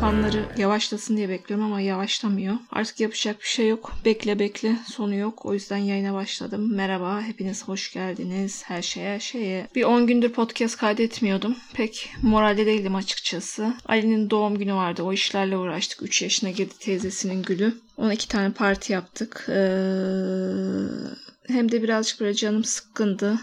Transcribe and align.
fanları 0.00 0.44
yavaşlasın 0.56 1.16
diye 1.16 1.28
bekliyorum 1.28 1.66
ama 1.66 1.80
yavaşlamıyor. 1.80 2.54
Artık 2.70 3.00
yapacak 3.00 3.40
bir 3.40 3.46
şey 3.46 3.68
yok. 3.68 3.92
Bekle 4.04 4.38
bekle 4.38 4.76
sonu 4.92 5.14
yok. 5.14 5.46
O 5.46 5.54
yüzden 5.54 5.76
yayına 5.76 6.14
başladım. 6.14 6.74
Merhaba 6.74 7.22
hepiniz 7.22 7.68
hoş 7.68 7.92
geldiniz. 7.92 8.62
Her 8.66 8.82
şeye 8.82 9.14
her 9.14 9.20
şeye. 9.20 9.66
Bir 9.74 9.84
10 9.84 10.06
gündür 10.06 10.32
podcast 10.32 10.76
kaydetmiyordum. 10.76 11.56
Pek 11.74 12.12
moralde 12.22 12.66
değildim 12.66 12.94
açıkçası. 12.94 13.74
Ali'nin 13.86 14.30
doğum 14.30 14.58
günü 14.58 14.74
vardı. 14.74 15.02
O 15.02 15.12
işlerle 15.12 15.56
uğraştık. 15.56 16.02
3 16.02 16.22
yaşına 16.22 16.50
girdi 16.50 16.74
teyzesinin 16.80 17.42
gülü. 17.42 17.74
Ona 17.96 18.14
iki 18.14 18.28
tane 18.28 18.52
parti 18.52 18.92
yaptık. 18.92 19.46
Ee, 19.48 19.52
hem 21.46 21.72
de 21.72 21.82
birazcık 21.82 22.20
böyle 22.20 22.34
canım 22.34 22.64
sıkkındı. 22.64 23.40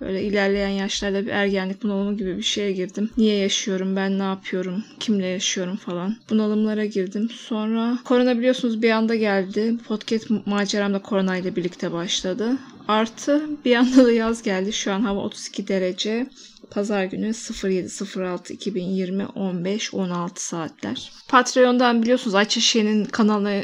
Böyle 0.00 0.22
ilerleyen 0.22 0.68
yaşlarda 0.68 1.26
bir 1.26 1.30
ergenlik 1.30 1.82
bunalımı 1.82 2.16
gibi 2.16 2.36
bir 2.36 2.42
şeye 2.42 2.72
girdim. 2.72 3.10
Niye 3.16 3.36
yaşıyorum, 3.36 3.96
ben 3.96 4.18
ne 4.18 4.22
yapıyorum, 4.22 4.84
kimle 5.00 5.26
yaşıyorum 5.26 5.76
falan. 5.76 6.16
Bunalımlara 6.30 6.84
girdim. 6.84 7.30
Sonra 7.30 7.98
korona 8.04 8.38
biliyorsunuz 8.38 8.82
bir 8.82 8.90
anda 8.90 9.14
geldi. 9.14 9.74
Podcast 9.88 10.30
maceram 10.46 10.94
da 10.94 11.02
korona 11.02 11.36
ile 11.36 11.56
birlikte 11.56 11.92
başladı. 11.92 12.58
Artı 12.88 13.42
bir 13.64 13.76
anda 13.76 14.04
da 14.04 14.12
yaz 14.12 14.42
geldi. 14.42 14.72
Şu 14.72 14.92
an 14.92 15.00
hava 15.00 15.20
32 15.20 15.68
derece. 15.68 16.26
Pazar 16.70 17.04
günü 17.04 17.28
07.06.2020 17.28 19.22
15-16 19.22 20.30
saatler. 20.34 21.12
Patreon'dan 21.28 22.02
biliyorsunuz 22.02 22.34
Ayça 22.34 22.60
Şen'in 22.60 23.04
kanalına 23.04 23.62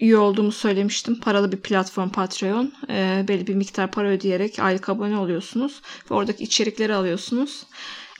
üye 0.00 0.16
olduğumu 0.16 0.52
söylemiştim. 0.52 1.20
Paralı 1.20 1.52
bir 1.52 1.60
platform 1.60 2.08
Patreon. 2.08 2.72
E, 2.88 3.24
belli 3.28 3.46
bir 3.46 3.54
miktar 3.54 3.90
para 3.90 4.08
ödeyerek 4.08 4.58
aylık 4.58 4.88
abone 4.88 5.18
oluyorsunuz. 5.18 5.80
Ve 6.10 6.14
oradaki 6.14 6.44
içerikleri 6.44 6.94
alıyorsunuz. 6.94 7.66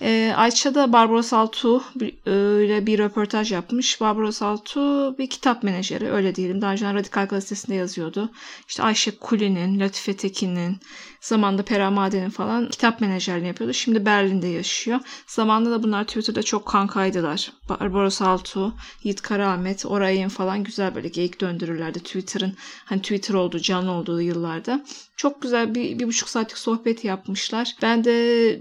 E, 0.03 0.33
Ayça 0.37 0.75
da 0.75 0.92
Barbaros 0.92 1.33
Altu 1.33 1.83
ile 1.97 2.87
bir 2.87 2.98
röportaj 2.98 3.53
yapmış. 3.53 4.00
Barbaros 4.00 4.42
Altu 4.42 5.19
bir 5.19 5.31
kitap 5.31 5.62
menajeri 5.62 6.11
öyle 6.11 6.34
diyelim. 6.34 6.62
Daha 6.62 6.72
önce 6.72 6.95
Radikal 6.95 7.27
Gazetesi'nde 7.27 7.75
yazıyordu. 7.75 8.31
İşte 8.69 8.83
Ayşe 8.83 9.11
Kuli'nin, 9.11 9.81
Latife 9.81 10.17
Tekin'in, 10.17 10.77
Zamanında 11.20 11.62
Pera 11.62 11.90
Maden'in 11.90 12.30
falan 12.30 12.68
kitap 12.68 13.00
menajerliğini 13.00 13.48
yapıyordu. 13.48 13.74
Şimdi 13.74 14.06
Berlin'de 14.06 14.46
yaşıyor. 14.46 15.00
Zamanında 15.26 15.70
da 15.70 15.82
bunlar 15.82 16.04
Twitter'da 16.04 16.42
çok 16.42 16.66
kankaydılar. 16.66 17.52
Barbaros 17.68 18.22
Altu, 18.22 18.74
Yiğit 19.04 19.22
Karaahmet, 19.22 19.86
Oray'ın 19.86 20.28
falan 20.28 20.64
güzel 20.64 20.94
böyle 20.94 21.08
geyik 21.08 21.41
döndürürlerdi 21.41 21.98
Twitter'ın. 21.98 22.54
Hani 22.84 23.02
Twitter 23.02 23.34
olduğu, 23.34 23.58
canlı 23.58 23.91
olduğu 23.91 24.20
yıllarda. 24.20 24.84
Çok 25.16 25.42
güzel 25.42 25.74
bir, 25.74 25.98
bir 25.98 26.06
buçuk 26.06 26.28
saatlik 26.28 26.58
sohbet 26.58 27.04
yapmışlar. 27.04 27.74
Ben 27.82 28.04
de 28.04 28.12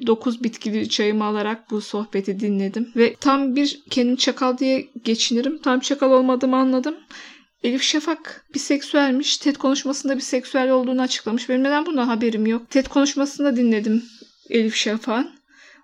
9 0.07 0.43
bitkili 0.43 0.89
çayımı 0.89 1.23
alarak 1.25 1.71
bu 1.71 1.81
sohbeti 1.81 2.39
dinledim. 2.39 2.91
Ve 2.95 3.15
tam 3.15 3.55
bir 3.55 3.81
kendim 3.89 4.15
çakal 4.15 4.57
diye 4.57 4.89
geçinirim. 5.03 5.59
Tam 5.61 5.79
çakal 5.79 6.11
olmadığımı 6.11 6.57
anladım. 6.57 6.95
Elif 7.63 7.83
Şafak 7.83 8.45
biseksüelmiş. 8.53 9.37
TED 9.37 9.55
konuşmasında 9.55 10.17
biseksüel 10.17 10.71
olduğunu 10.71 11.01
açıklamış. 11.01 11.49
Benim 11.49 11.63
neden 11.63 11.85
bundan 11.85 12.07
haberim 12.07 12.45
yok. 12.45 12.69
TED 12.69 12.85
konuşmasında 12.85 13.55
dinledim 13.55 14.03
Elif 14.49 14.75
Şafak'ın. 14.75 15.39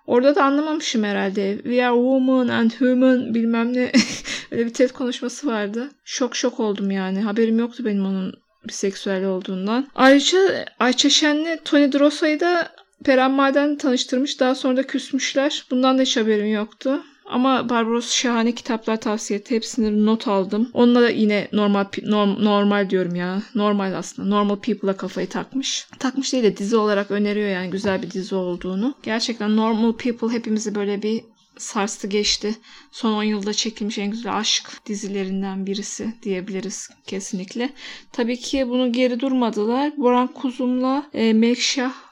Orada 0.06 0.34
da 0.34 0.44
anlamamışım 0.44 1.04
herhalde. 1.04 1.56
We 1.56 1.86
are 1.86 1.94
woman 1.94 2.48
and 2.48 2.70
human 2.78 3.34
bilmem 3.34 3.72
ne. 3.72 3.92
Öyle 4.50 4.66
bir 4.66 4.74
TED 4.74 4.90
konuşması 4.90 5.46
vardı. 5.46 5.90
Şok 6.04 6.36
şok 6.36 6.60
oldum 6.60 6.90
yani. 6.90 7.20
Haberim 7.20 7.58
yoktu 7.58 7.84
benim 7.84 8.06
onun 8.06 8.34
biseksüel 8.68 9.24
olduğundan. 9.24 9.88
Ayrıca 9.94 10.64
Ayça 10.80 11.10
Şen'le 11.10 11.58
Tony 11.64 11.92
Drosa'yı 11.92 12.40
da 12.40 12.72
Peren 13.04 13.30
Maden 13.30 13.76
tanıştırmış. 13.76 14.40
Daha 14.40 14.54
sonra 14.54 14.76
da 14.76 14.82
küsmüşler. 14.82 15.66
Bundan 15.70 15.98
da 15.98 16.02
hiç 16.02 16.16
haberim 16.16 16.52
yoktu. 16.52 17.02
Ama 17.28 17.68
Barbaros 17.68 18.12
şahane 18.12 18.52
kitaplar 18.52 19.00
tavsiye 19.00 19.38
etti. 19.38 19.54
Hepsini 19.54 20.06
not 20.06 20.28
aldım. 20.28 20.70
Onunla 20.74 21.00
da 21.00 21.10
yine 21.10 21.48
normal 21.52 21.84
norm, 22.02 22.44
normal 22.44 22.90
diyorum 22.90 23.14
ya. 23.14 23.42
Normal 23.54 23.94
aslında. 23.94 24.28
Normal 24.28 24.56
People'a 24.56 24.96
kafayı 24.96 25.28
takmış. 25.28 25.86
Takmış 25.98 26.32
değil 26.32 26.44
de 26.44 26.56
dizi 26.56 26.76
olarak 26.76 27.10
öneriyor 27.10 27.48
yani 27.48 27.70
güzel 27.70 28.02
bir 28.02 28.10
dizi 28.10 28.34
olduğunu. 28.34 28.94
Gerçekten 29.02 29.56
Normal 29.56 29.92
People 29.92 30.28
hepimizi 30.28 30.74
böyle 30.74 31.02
bir 31.02 31.24
sarstı 31.58 32.06
geçti. 32.06 32.54
Son 32.90 33.12
10 33.12 33.22
yılda 33.22 33.52
çekilmiş 33.52 33.98
en 33.98 34.10
güzel 34.10 34.36
aşk 34.36 34.86
dizilerinden 34.86 35.66
birisi 35.66 36.14
diyebiliriz 36.22 36.90
kesinlikle. 37.06 37.70
Tabii 38.12 38.36
ki 38.36 38.68
bunu 38.68 38.92
geri 38.92 39.20
durmadılar. 39.20 39.92
Boran 39.96 40.26
Kuzum'la 40.26 41.10
e, 41.14 41.32
Melkşah 41.32 42.05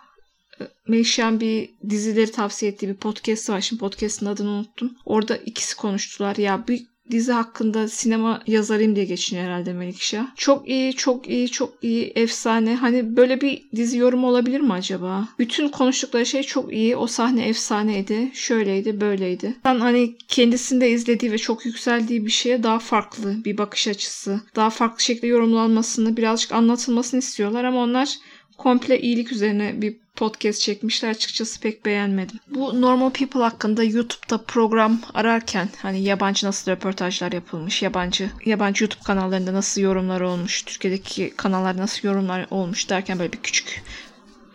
Melişan 0.89 1.41
bir 1.41 1.71
dizileri 1.91 2.31
tavsiye 2.31 2.73
ettiği 2.73 2.89
bir 2.89 2.95
podcast 2.95 3.51
var. 3.51 3.61
Şimdi 3.61 3.81
podcast'ın 3.81 4.27
adını 4.27 4.51
unuttum. 4.51 4.97
Orada 5.05 5.37
ikisi 5.37 5.77
konuştular. 5.77 6.37
Ya 6.37 6.65
bir 6.69 6.87
dizi 7.11 7.33
hakkında 7.33 7.89
sinema 7.89 8.43
yazarıyım 8.47 8.97
diye 8.97 9.05
geçiniyor 9.05 9.47
herhalde 9.47 9.73
Melikşah. 9.73 10.27
Çok 10.37 10.69
iyi, 10.69 10.97
çok 10.97 11.29
iyi, 11.29 11.49
çok 11.49 11.75
iyi, 11.83 12.13
efsane. 12.15 12.75
Hani 12.75 13.17
böyle 13.17 13.41
bir 13.41 13.63
dizi 13.77 13.99
yorumu 13.99 14.29
olabilir 14.29 14.61
mi 14.61 14.73
acaba? 14.73 15.29
Bütün 15.39 15.69
konuştukları 15.69 16.27
şey 16.27 16.43
çok 16.43 16.73
iyi. 16.73 16.97
O 16.97 17.07
sahne 17.07 17.49
efsaneydi. 17.49 18.31
Şöyleydi, 18.35 19.01
böyleydi. 19.01 19.55
Ben 19.65 19.81
hani 19.81 20.17
kendisinde 20.29 20.91
izlediği 20.91 21.33
ve 21.33 21.39
çok 21.39 21.67
yükseldiği 21.67 22.27
bir 22.27 22.31
şeye 22.31 22.63
daha 22.63 22.79
farklı 22.79 23.45
bir 23.45 23.59
bakış 23.59 23.89
açısı, 23.89 24.41
daha 24.57 24.71
farklı 24.71 25.03
şekilde 25.03 25.27
yorumlanmasını, 25.27 26.17
birazcık 26.17 26.53
anlatılmasını 26.53 27.19
istiyorlar 27.21 27.65
ama 27.65 27.83
onlar 27.83 28.19
komple 28.59 29.01
iyilik 29.01 29.33
üzerine 29.33 29.83
bir 29.83 29.97
podcast 30.17 30.61
çekmişler. 30.61 31.11
Açıkçası 31.11 31.61
pek 31.61 31.85
beğenmedim. 31.85 32.39
Bu 32.51 32.81
Normal 32.81 33.11
People 33.11 33.41
hakkında 33.41 33.85
YouTube'da 33.85 34.39
program 34.39 35.01
ararken 35.15 35.69
hani 35.83 36.03
yabancı 36.03 36.47
nasıl 36.47 36.73
röportajlar 36.73 37.33
yapılmış, 37.33 37.83
yabancı 37.83 38.31
yabancı 38.45 38.85
YouTube 38.85 39.03
kanallarında 39.05 39.53
nasıl 39.53 39.81
yorumlar 39.81 40.21
olmuş, 40.21 40.63
Türkiye'deki 40.63 41.33
kanallarda 41.37 41.83
nasıl 41.83 42.09
yorumlar 42.09 42.47
olmuş 42.51 42.91
derken 42.91 43.19
böyle 43.19 43.33
bir 43.33 43.43
küçük 43.43 43.83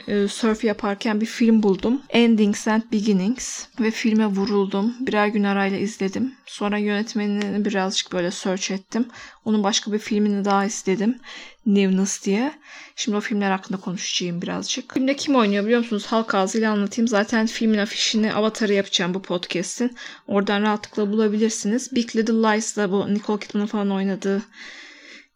e, 0.10 0.28
surf 0.28 0.64
yaparken 0.64 1.22
bir 1.22 1.26
film 1.26 1.64
buldum. 1.64 2.02
Endings 2.10 2.68
and 2.68 2.82
Beginnings 2.92 3.66
ve 3.80 3.92
filme 3.92 4.26
vuruldum. 4.26 4.96
Birer 5.00 5.28
gün 5.28 5.44
arayla 5.44 5.78
izledim. 5.78 6.34
Sonra 6.46 6.78
yönetmenini 6.78 7.66
birazcık 7.66 8.12
böyle 8.12 8.32
search 8.32 8.72
ettim. 8.72 9.06
Onun 9.46 9.64
başka 9.64 9.94
bir 9.94 10.00
filmini 10.00 10.46
daha 10.46 10.66
izledim. 10.66 11.20
Newness 11.66 12.26
diye. 12.26 12.54
Şimdi 12.96 13.18
o 13.18 13.22
filmler 13.22 13.52
hakkında 13.52 13.78
konuşacağım 13.78 14.42
birazcık. 14.42 14.94
Filmde 14.94 15.16
kim 15.16 15.36
oynuyor 15.36 15.64
biliyor 15.64 15.80
musunuz? 15.80 16.06
Halk 16.06 16.36
ağzıyla 16.36 16.72
anlatayım. 16.72 17.08
Zaten 17.08 17.48
filmin 17.48 17.78
afişini, 17.78 18.34
avatarı 18.34 18.74
yapacağım 18.74 19.14
bu 19.14 19.22
podcast'in. 19.22 19.96
Oradan 20.28 20.62
rahatlıkla 20.62 21.12
bulabilirsinies. 21.12 21.92
Big 21.92 22.16
Little 22.16 22.34
Lies'da 22.34 22.92
bu 22.92 23.14
Nicole 23.14 23.40
Kidman'ın 23.40 23.66
falan 23.66 23.92
oynadığı 23.92 24.42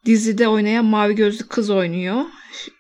dizide 0.06 0.47
oynayan 0.47 0.85
mavi 0.85 1.16
gözlü 1.16 1.47
kız 1.47 1.69
oynuyor. 1.69 2.25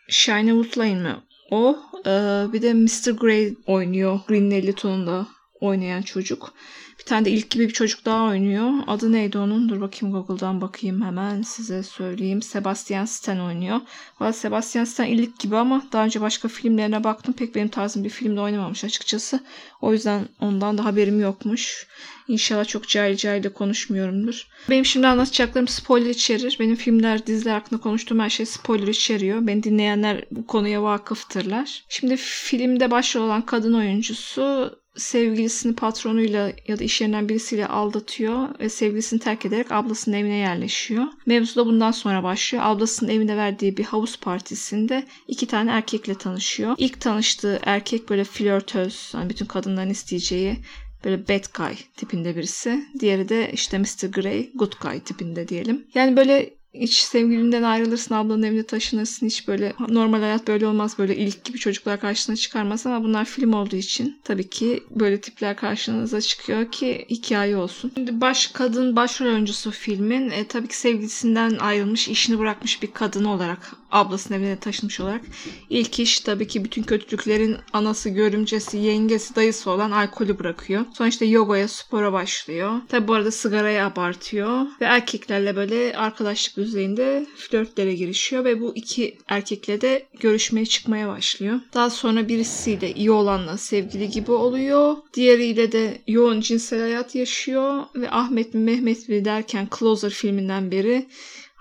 Shine 0.09 0.49
Woodlane 0.49 0.95
mi 0.95 1.15
o. 1.53 1.77
Ee, 2.05 2.45
bir 2.53 2.61
de 2.61 2.73
Mr. 2.73 3.11
Grey 3.11 3.57
oynuyor. 3.67 4.19
Green 4.27 4.51
50 4.51 4.73
tonunda 4.73 5.27
oynayan 5.63 6.01
çocuk. 6.01 6.53
Bir 6.99 7.03
tane 7.03 7.25
de 7.25 7.31
ilk 7.31 7.49
gibi 7.49 7.67
bir 7.67 7.73
çocuk 7.73 8.05
daha 8.05 8.23
oynuyor. 8.23 8.71
Adı 8.87 9.11
neydi 9.11 9.37
onun? 9.37 9.69
Dur 9.69 9.81
bakayım 9.81 10.15
Google'dan 10.15 10.61
bakayım 10.61 11.01
hemen 11.01 11.41
size 11.41 11.83
söyleyeyim. 11.83 12.41
Sebastian 12.41 13.05
Stan 13.05 13.39
oynuyor. 13.39 13.79
Valla 14.19 14.33
Sebastian 14.33 14.83
Stan 14.83 15.05
ilk 15.05 15.39
gibi 15.39 15.57
ama 15.57 15.83
daha 15.91 16.05
önce 16.05 16.21
başka 16.21 16.47
filmlerine 16.47 17.03
baktım. 17.03 17.33
Pek 17.33 17.55
benim 17.55 17.67
tarzım 17.67 18.03
bir 18.03 18.09
filmde 18.09 18.41
oynamamış 18.41 18.83
açıkçası. 18.83 19.39
O 19.81 19.93
yüzden 19.93 20.27
ondan 20.39 20.77
da 20.77 20.85
haberim 20.85 21.19
yokmuş. 21.19 21.87
İnşallah 22.27 22.65
çok 22.65 22.87
cahil 22.87 23.15
cahil 23.15 23.43
de 23.43 23.53
konuşmuyorumdur. 23.53 24.47
Benim 24.69 24.85
şimdi 24.85 25.07
anlatacaklarım 25.07 25.67
spoiler 25.67 26.09
içerir. 26.09 26.57
Benim 26.59 26.75
filmler, 26.75 27.27
diziler 27.27 27.53
hakkında 27.53 27.81
konuştuğum 27.81 28.19
her 28.19 28.29
şey 28.29 28.45
spoiler 28.45 28.87
içeriyor. 28.87 29.47
Beni 29.47 29.63
dinleyenler 29.63 30.25
bu 30.31 30.47
konuya 30.47 30.83
vakıftırlar. 30.83 31.83
Şimdi 31.89 32.17
filmde 32.17 32.91
başrol 32.91 33.21
olan 33.21 33.41
kadın 33.45 33.73
oyuncusu 33.73 34.82
sevgilisini 34.95 35.75
patronuyla 35.75 36.51
ya 36.67 36.79
da 36.79 36.83
iş 36.83 37.01
yerinden 37.01 37.29
birisiyle 37.29 37.67
aldatıyor 37.67 38.59
ve 38.59 38.69
sevgilisini 38.69 39.19
terk 39.19 39.45
ederek 39.45 39.71
ablasının 39.71 40.15
evine 40.15 40.35
yerleşiyor. 40.35 41.05
Mevzu 41.25 41.55
da 41.55 41.65
bundan 41.65 41.91
sonra 41.91 42.23
başlıyor. 42.23 42.63
Ablasının 42.67 43.09
evinde 43.09 43.37
verdiği 43.37 43.77
bir 43.77 43.83
havuz 43.83 44.19
partisinde 44.19 45.03
iki 45.27 45.47
tane 45.47 45.71
erkekle 45.71 46.15
tanışıyor. 46.15 46.75
İlk 46.77 47.01
tanıştığı 47.01 47.59
erkek 47.63 48.09
böyle 48.09 48.23
flörtöz, 48.23 49.11
yani 49.13 49.29
bütün 49.29 49.45
kadınların 49.45 49.89
isteyeceği 49.89 50.57
böyle 51.05 51.27
bad 51.27 51.43
guy 51.57 51.75
tipinde 51.95 52.35
birisi. 52.35 52.85
Diğeri 52.99 53.29
de 53.29 53.51
işte 53.53 53.77
Mr. 53.77 54.07
Grey, 54.11 54.51
good 54.55 54.73
guy 54.81 54.99
tipinde 54.99 55.47
diyelim. 55.47 55.87
Yani 55.93 56.17
böyle 56.17 56.53
hiç 56.73 56.93
sevgilinden 56.93 57.63
ayrılırsın, 57.63 58.15
ablanın 58.15 58.43
evine 58.43 58.63
taşınırsın. 58.63 59.25
Hiç 59.25 59.47
böyle 59.47 59.73
normal 59.89 60.19
hayat 60.19 60.47
böyle 60.47 60.67
olmaz. 60.67 60.95
Böyle 60.97 61.15
ilk 61.15 61.43
gibi 61.43 61.57
çocuklar 61.57 61.99
karşına 61.99 62.35
çıkarmaz 62.35 62.85
ama 62.85 63.03
bunlar 63.03 63.25
film 63.25 63.53
olduğu 63.53 63.75
için 63.75 64.17
tabii 64.23 64.49
ki 64.49 64.83
böyle 64.89 65.21
tipler 65.21 65.55
karşınıza 65.55 66.21
çıkıyor 66.21 66.71
ki 66.71 67.05
hikaye 67.09 67.57
olsun. 67.57 67.91
Şimdi 67.95 68.21
baş 68.21 68.47
kadın 68.47 68.95
başrol 68.95 69.27
oyuncusu 69.27 69.71
filmin 69.71 70.29
e, 70.29 70.47
tabii 70.47 70.67
ki 70.67 70.77
sevgilisinden 70.77 71.57
ayrılmış, 71.59 72.07
işini 72.07 72.39
bırakmış 72.39 72.83
bir 72.83 72.91
kadın 72.91 73.23
olarak 73.23 73.71
ablasının 73.93 74.37
evine 74.37 74.59
taşınmış 74.59 74.99
olarak. 74.99 75.21
İlk 75.69 75.99
iş 75.99 76.19
tabii 76.19 76.47
ki 76.47 76.63
bütün 76.63 76.83
kötülüklerin 76.83 77.57
anası, 77.73 78.09
görümcesi, 78.09 78.77
yengesi, 78.77 79.35
dayısı 79.35 79.71
olan 79.71 79.91
alkolü 79.91 80.39
bırakıyor. 80.39 80.85
Sonra 80.93 81.09
işte 81.09 81.25
yogaya, 81.25 81.67
spora 81.67 82.13
başlıyor. 82.13 82.81
Tabii 82.89 83.07
bu 83.07 83.13
arada 83.13 83.31
sigarayı 83.31 83.85
abartıyor. 83.85 84.61
Ve 84.81 84.85
erkeklerle 84.85 85.55
böyle 85.55 85.97
arkadaşlık 85.97 86.57
düzeyinde 86.57 87.25
flörtlere 87.35 87.93
girişiyor. 87.93 88.45
Ve 88.45 88.61
bu 88.61 88.71
iki 88.75 89.17
erkekle 89.27 89.81
de 89.81 90.07
görüşmeye 90.19 90.65
çıkmaya 90.65 91.07
başlıyor. 91.07 91.59
Daha 91.73 91.89
sonra 91.89 92.27
birisiyle 92.27 92.93
iyi 92.93 93.11
olanla 93.11 93.57
sevgili 93.57 94.09
gibi 94.09 94.31
oluyor. 94.31 94.95
Diğeriyle 95.13 95.71
de 95.71 96.01
yoğun 96.07 96.41
cinsel 96.41 96.81
hayat 96.81 97.15
yaşıyor. 97.15 97.83
Ve 97.95 98.11
Ahmet 98.11 98.53
mi 98.53 98.63
Mehmet 98.63 99.09
mi 99.09 99.25
derken 99.25 99.67
Closer 99.79 100.09
filminden 100.09 100.71
beri 100.71 101.07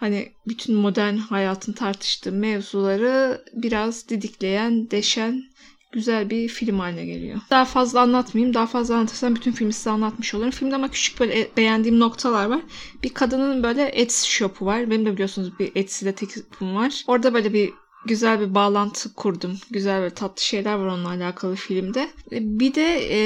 hani 0.03 0.33
bütün 0.47 0.75
modern 0.75 1.17
hayatın 1.17 1.73
tartıştığı 1.73 2.33
mevzuları 2.33 3.45
biraz 3.53 4.09
didikleyen, 4.09 4.91
deşen 4.91 5.45
güzel 5.93 6.31
bir 6.31 6.49
film 6.49 6.79
haline 6.79 7.07
geliyor. 7.07 7.41
Daha 7.51 7.65
fazla 7.65 8.01
anlatmayayım. 8.01 8.55
Daha 8.55 8.67
fazla 8.67 8.95
anlatırsam 8.95 9.35
bütün 9.35 9.53
filmi 9.53 9.73
size 9.73 9.91
anlatmış 9.91 10.35
olurum. 10.35 10.51
Filmde 10.51 10.75
ama 10.75 10.91
küçük 10.91 11.21
böyle 11.21 11.49
beğendiğim 11.57 12.01
noktalar 12.01 12.47
var. 12.47 12.61
Bir 13.03 13.15
kadının 13.15 13.63
böyle 13.63 13.83
Etsy 13.83 14.31
shop'u 14.31 14.67
var. 14.67 14.91
Benim 14.91 15.07
de 15.07 15.13
biliyorsunuz 15.13 15.59
bir 15.59 15.73
Etsy'de 15.75 16.15
tekipim 16.15 16.75
var. 16.75 17.05
Orada 17.07 17.35
böyle 17.35 17.53
bir 17.53 17.71
güzel 18.07 18.41
bir 18.41 18.55
bağlantı 18.55 19.15
kurdum. 19.15 19.59
Güzel 19.71 20.03
ve 20.03 20.11
tatlı 20.11 20.43
şeyler 20.43 20.75
var 20.75 20.87
onunla 20.87 21.09
alakalı 21.09 21.55
filmde. 21.55 22.11
Bir 22.31 22.75
de 22.75 23.09
e, 23.11 23.19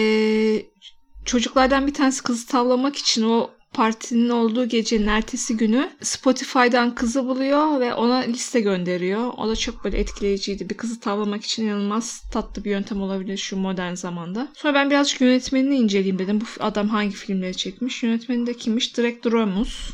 çocuklardan 1.24 1.86
bir 1.86 1.94
tanesi 1.94 2.22
kızı 2.22 2.46
tavlamak 2.46 2.96
için 2.96 3.22
o 3.22 3.50
partinin 3.76 4.28
olduğu 4.28 4.68
gecenin 4.68 5.06
ertesi 5.06 5.56
günü 5.56 5.90
Spotify'dan 6.02 6.94
kızı 6.94 7.26
buluyor 7.26 7.80
ve 7.80 7.94
ona 7.94 8.16
liste 8.16 8.60
gönderiyor. 8.60 9.32
O 9.36 9.48
da 9.48 9.56
çok 9.56 9.84
böyle 9.84 9.98
etkileyiciydi. 9.98 10.70
Bir 10.70 10.76
kızı 10.76 11.00
tavlamak 11.00 11.44
için 11.44 11.66
inanılmaz 11.66 12.22
tatlı 12.32 12.64
bir 12.64 12.70
yöntem 12.70 13.02
olabilir 13.02 13.36
şu 13.36 13.56
modern 13.56 13.94
zamanda. 13.94 14.48
Sonra 14.54 14.74
ben 14.74 14.90
birazcık 14.90 15.20
yönetmenini 15.20 15.76
inceleyeyim 15.76 16.18
dedim. 16.18 16.40
Bu 16.40 16.44
adam 16.60 16.88
hangi 16.88 17.14
filmleri 17.14 17.56
çekmiş? 17.56 18.02
Yönetmeni 18.02 18.46
de 18.46 18.54
kimmiş? 18.54 18.96
Direkt 18.96 19.26
Ramus. 19.26 19.90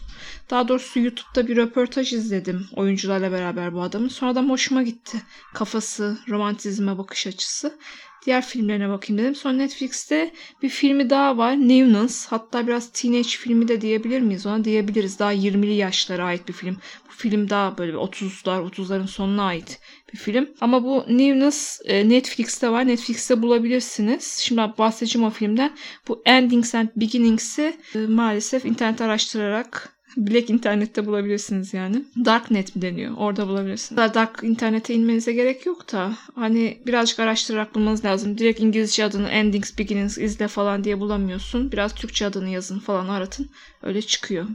Daha 0.51 0.69
doğrusu 0.69 1.01
YouTube'da 1.01 1.49
bir 1.49 1.57
röportaj 1.57 2.13
izledim 2.13 2.67
oyuncularla 2.77 3.33
beraber 3.33 3.75
bu 3.75 3.83
adamın. 3.83 4.09
Sonradan 4.09 4.49
hoşuma 4.49 4.83
gitti. 4.83 5.23
Kafası, 5.55 6.19
romantizme 6.29 6.99
bakış 6.99 7.27
açısı 7.27 7.79
diğer 8.27 8.47
filmlerine 8.47 8.89
bakayım 8.89 9.23
dedim. 9.23 9.35
Sonra 9.35 9.55
Netflix'te 9.55 10.33
bir 10.63 10.69
filmi 10.69 11.11
daha 11.11 11.37
var. 11.37 11.53
Newness. 11.53 12.27
Hatta 12.27 12.67
biraz 12.67 12.93
teenage 12.93 13.29
filmi 13.29 13.69
de 13.69 13.81
diyebilir 13.81 14.21
miyiz 14.21 14.47
ona? 14.47 14.65
Diyebiliriz. 14.65 15.19
Daha 15.19 15.35
20'li 15.35 15.75
yaşlara 15.75 16.25
ait 16.25 16.49
bir 16.49 16.53
film. 16.53 16.77
Bu 17.09 17.13
film 17.17 17.51
daha 17.51 17.79
böyle 17.79 17.93
30'lar, 17.93 18.71
30'ların 18.71 19.07
sonuna 19.07 19.45
ait 19.45 19.81
bir 20.13 20.19
film. 20.19 20.49
Ama 20.61 20.85
bu 20.85 21.05
Newness 21.09 21.81
e, 21.85 22.09
Netflix'te 22.09 22.71
var. 22.71 22.87
Netflix'te 22.87 23.43
bulabilirsiniz. 23.43 24.39
Şimdi 24.39 24.61
bahsedeceğim 24.79 25.29
o 25.29 25.31
filmden. 25.31 25.77
Bu 26.09 26.23
Endings 26.25 26.75
and 26.75 26.89
Beginnings'i 26.97 27.77
e, 27.95 27.99
maalesef 27.99 28.65
internet 28.65 29.01
araştırarak 29.01 29.92
Black 30.17 30.51
internette 30.51 31.07
bulabilirsiniz 31.07 31.75
yani. 31.75 32.05
Darknet 32.25 32.77
mi 32.77 32.83
deniyor? 32.83 33.15
Orada 33.17 33.49
bulabilirsiniz. 33.49 34.15
Dark 34.15 34.41
internete 34.43 34.95
inmenize 34.95 35.33
gerek 35.33 35.67
yok 35.67 35.93
da 35.93 36.13
hani 36.35 36.79
birazcık 36.87 37.21
araştırarak 37.21 37.75
bulmanız 37.75 38.05
lazım. 38.05 38.39
Direkt 38.39 38.61
İngilizce 38.61 39.05
adını 39.05 39.29
Endings 39.29 39.79
Beginnings 39.79 40.19
izle 40.19 40.49
falan 40.49 40.85
diye 40.85 41.01
bulamıyorsun. 41.01 41.73
Biraz 41.73 41.95
Türkçe 41.95 42.27
adını 42.27 42.49
yazın 42.49 42.79
falan 42.79 43.09
aratın. 43.09 43.49
Öyle 43.83 44.03
çıkıyor. 44.03 44.47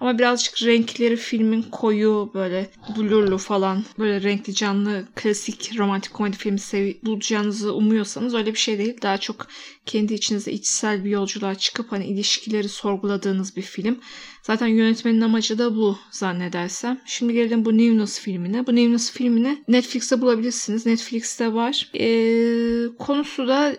Ama 0.00 0.18
birazcık 0.18 0.62
renkleri 0.62 1.16
filmin 1.16 1.62
koyu 1.62 2.30
böyle 2.34 2.70
blurlu 2.96 3.38
falan 3.38 3.84
böyle 3.98 4.22
renkli 4.22 4.54
canlı 4.54 5.04
klasik 5.16 5.78
romantik 5.78 6.12
komedi 6.14 6.36
filmi 6.36 6.58
sev- 6.58 6.94
bulacağınızı 7.02 7.74
umuyorsanız 7.74 8.34
öyle 8.34 8.52
bir 8.52 8.58
şey 8.58 8.78
değil. 8.78 8.96
Daha 9.02 9.18
çok 9.18 9.46
kendi 9.86 10.14
içinizde 10.14 10.52
içsel 10.52 11.04
bir 11.04 11.10
yolculuğa 11.10 11.54
çıkıp 11.54 11.92
hani 11.92 12.06
ilişkileri 12.06 12.68
sorguladığınız 12.68 13.56
bir 13.56 13.62
film. 13.62 13.98
Zaten 14.42 14.66
yönetmenin 14.66 15.20
amacı 15.20 15.58
da 15.58 15.76
bu 15.76 15.98
zannedersem. 16.10 17.00
Şimdi 17.06 17.32
gelelim 17.32 17.64
bu 17.64 17.78
Newness 17.78 18.20
filmine. 18.20 18.66
Bu 18.66 18.76
Newness 18.76 19.12
filmini 19.12 19.64
Netflix'te 19.68 20.20
bulabilirsiniz. 20.20 20.86
Netflix'te 20.86 21.52
var. 21.54 21.90
Ee, 21.94 22.88
konusu 22.98 23.48
da 23.48 23.76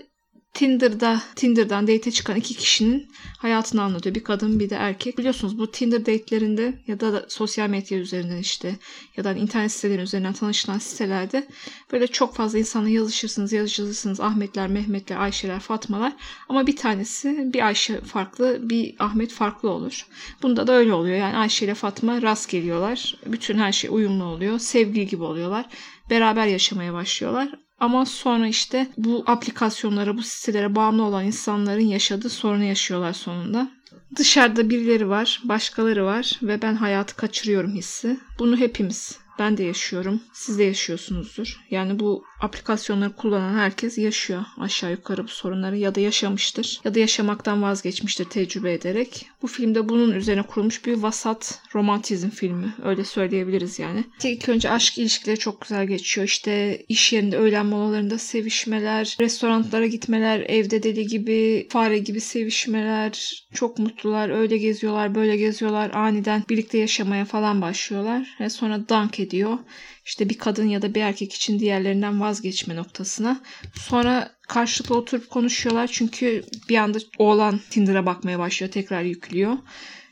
Tinder'da 0.54 1.22
Tinder'dan 1.36 1.88
date 1.88 2.12
çıkan 2.12 2.36
iki 2.36 2.54
kişinin 2.54 3.08
hayatını 3.38 3.82
anlatıyor. 3.82 4.16
Bir 4.16 4.24
kadın 4.24 4.60
bir 4.60 4.70
de 4.70 4.76
erkek. 4.76 5.18
Biliyorsunuz 5.18 5.58
bu 5.58 5.72
Tinder 5.72 6.00
date'lerinde 6.00 6.74
ya 6.88 7.00
da, 7.00 7.14
da 7.14 7.26
sosyal 7.30 7.70
medya 7.70 7.98
üzerinden 7.98 8.38
işte 8.38 8.76
ya 9.18 9.24
da 9.24 9.34
internet 9.34 9.72
siteleri 9.72 10.02
üzerinden 10.02 10.34
tanışılan 10.34 10.78
sitelerde 10.78 11.48
böyle 11.92 12.08
çok 12.08 12.36
fazla 12.36 12.60
insanla 12.60 12.90
yazışırsınız, 12.90 13.54
yazışırsınız. 13.54 14.20
Ahmetler, 14.20 14.68
Mehmetler, 14.68 15.18
Ayşeler, 15.18 15.60
Fatmalar 15.60 16.14
ama 16.50 16.68
bir 16.68 16.76
tanesi 16.76 17.54
bir 17.54 17.66
Ayşe 17.66 18.02
farklı, 18.02 18.70
bir 18.70 18.96
Ahmet 19.00 19.32
farklı 19.32 19.70
olur. 19.70 20.08
Bunda 20.42 20.68
da 20.68 20.74
öyle 20.74 20.94
oluyor. 20.94 21.18
Yani 21.18 21.38
Ayşe 21.38 21.66
ile 21.66 21.74
Fatma 21.74 22.22
rast 22.22 22.50
geliyorlar. 22.50 23.18
Bütün 23.26 23.58
her 23.58 23.72
şey 23.72 23.90
uyumlu 23.94 24.24
oluyor. 24.24 24.60
Sevgili 24.60 25.08
gibi 25.08 25.24
oluyorlar. 25.24 25.66
Beraber 26.10 26.48
yaşamaya 26.48 26.94
başlıyorlar. 26.94 27.69
Ama 27.80 28.06
sonra 28.06 28.48
işte 28.48 28.88
bu 28.98 29.24
aplikasyonlara, 29.28 30.18
bu 30.18 30.24
sitelere 30.24 30.76
bağımlı 30.76 31.04
olan 31.04 31.26
insanların 31.26 31.82
yaşadığı 31.82 32.30
sorunu 32.30 32.64
yaşıyorlar 32.64 33.14
sonunda. 33.14 33.72
Dışarıda 34.16 34.70
birileri 34.70 35.10
var, 35.10 35.42
başkaları 35.44 36.06
var 36.06 36.40
ve 36.42 36.62
ben 36.62 36.76
hayatı 36.76 37.16
kaçırıyorum 37.16 37.74
hissi. 37.74 38.20
Bunu 38.40 38.58
hepimiz 38.58 39.20
ben 39.40 39.58
de 39.58 39.64
yaşıyorum. 39.64 40.22
Siz 40.34 40.60
de 40.60 40.64
yaşıyorsunuzdur. 40.64 41.60
Yani 41.72 42.00
bu 42.00 42.24
aplikasyonları 42.42 43.16
kullanan 43.16 43.58
herkes 43.58 43.98
yaşıyor 43.98 44.46
aşağı 44.60 44.92
yukarı 44.92 45.24
bu 45.24 45.28
sorunları 45.28 45.78
ya 45.78 45.96
da 45.96 46.00
yaşamıştır 46.00 46.82
ya 46.84 46.96
da 46.96 47.00
yaşamaktan 47.00 47.62
vazgeçmiştir 47.62 48.26
tecrübe 48.26 48.74
ederek. 48.74 49.26
Bu 49.42 49.48
filmde 49.48 49.90
bunun 49.90 50.12
üzerine 50.12 50.42
kurulmuş 50.42 50.86
bir 50.86 50.94
vasat 50.94 51.62
romantizm 51.76 52.30
filmi. 52.30 52.74
Öyle 52.84 53.06
söyleyebiliriz 53.06 53.80
yani. 53.80 54.04
İlk 54.24 54.50
önce 54.50 54.70
aşk 54.70 54.98
ilişkileri 54.98 55.38
çok 55.40 55.62
güzel 55.62 55.88
geçiyor. 55.88 56.28
İşte 56.28 56.84
iş 56.90 57.14
yerinde 57.14 57.38
öğlen 57.38 57.66
molalarında 57.66 58.18
sevişmeler, 58.18 59.18
restoranlara 59.20 59.88
gitmeler, 59.88 60.40
evde 60.40 60.84
deli 60.84 61.08
gibi, 61.08 61.68
fare 61.70 61.98
gibi 61.98 62.22
sevişmeler. 62.22 63.44
Çok 63.54 63.80
mutlular. 63.80 64.30
Öyle 64.30 64.58
geziyorlar, 64.58 65.16
böyle 65.16 65.38
geziyorlar. 65.38 65.92
Aniden 65.94 66.44
birlikte 66.50 66.78
yaşamaya 66.78 67.26
falan 67.26 67.62
başlıyorlar. 67.62 68.38
Ve 68.40 68.50
sonra 68.50 68.90
dank 68.90 69.20
ediyor. 69.30 69.58
İşte 70.06 70.30
bir 70.30 70.38
kadın 70.38 70.68
ya 70.68 70.82
da 70.82 70.96
bir 70.96 71.02
erkek 71.02 71.34
için 71.34 71.60
diğerlerinden 71.60 72.22
vazgeçme 72.22 72.76
noktasına. 72.76 73.42
Sonra 73.76 74.32
karşılıklı 74.48 74.96
oturup 74.96 75.30
konuşuyorlar 75.30 75.90
çünkü 75.94 76.44
bir 76.70 76.78
anda 76.78 76.98
oğlan 77.18 77.60
Tinder'a 77.70 78.06
bakmaya 78.06 78.40
başlıyor, 78.40 78.72
tekrar 78.72 79.02
yüklüyor. 79.02 79.58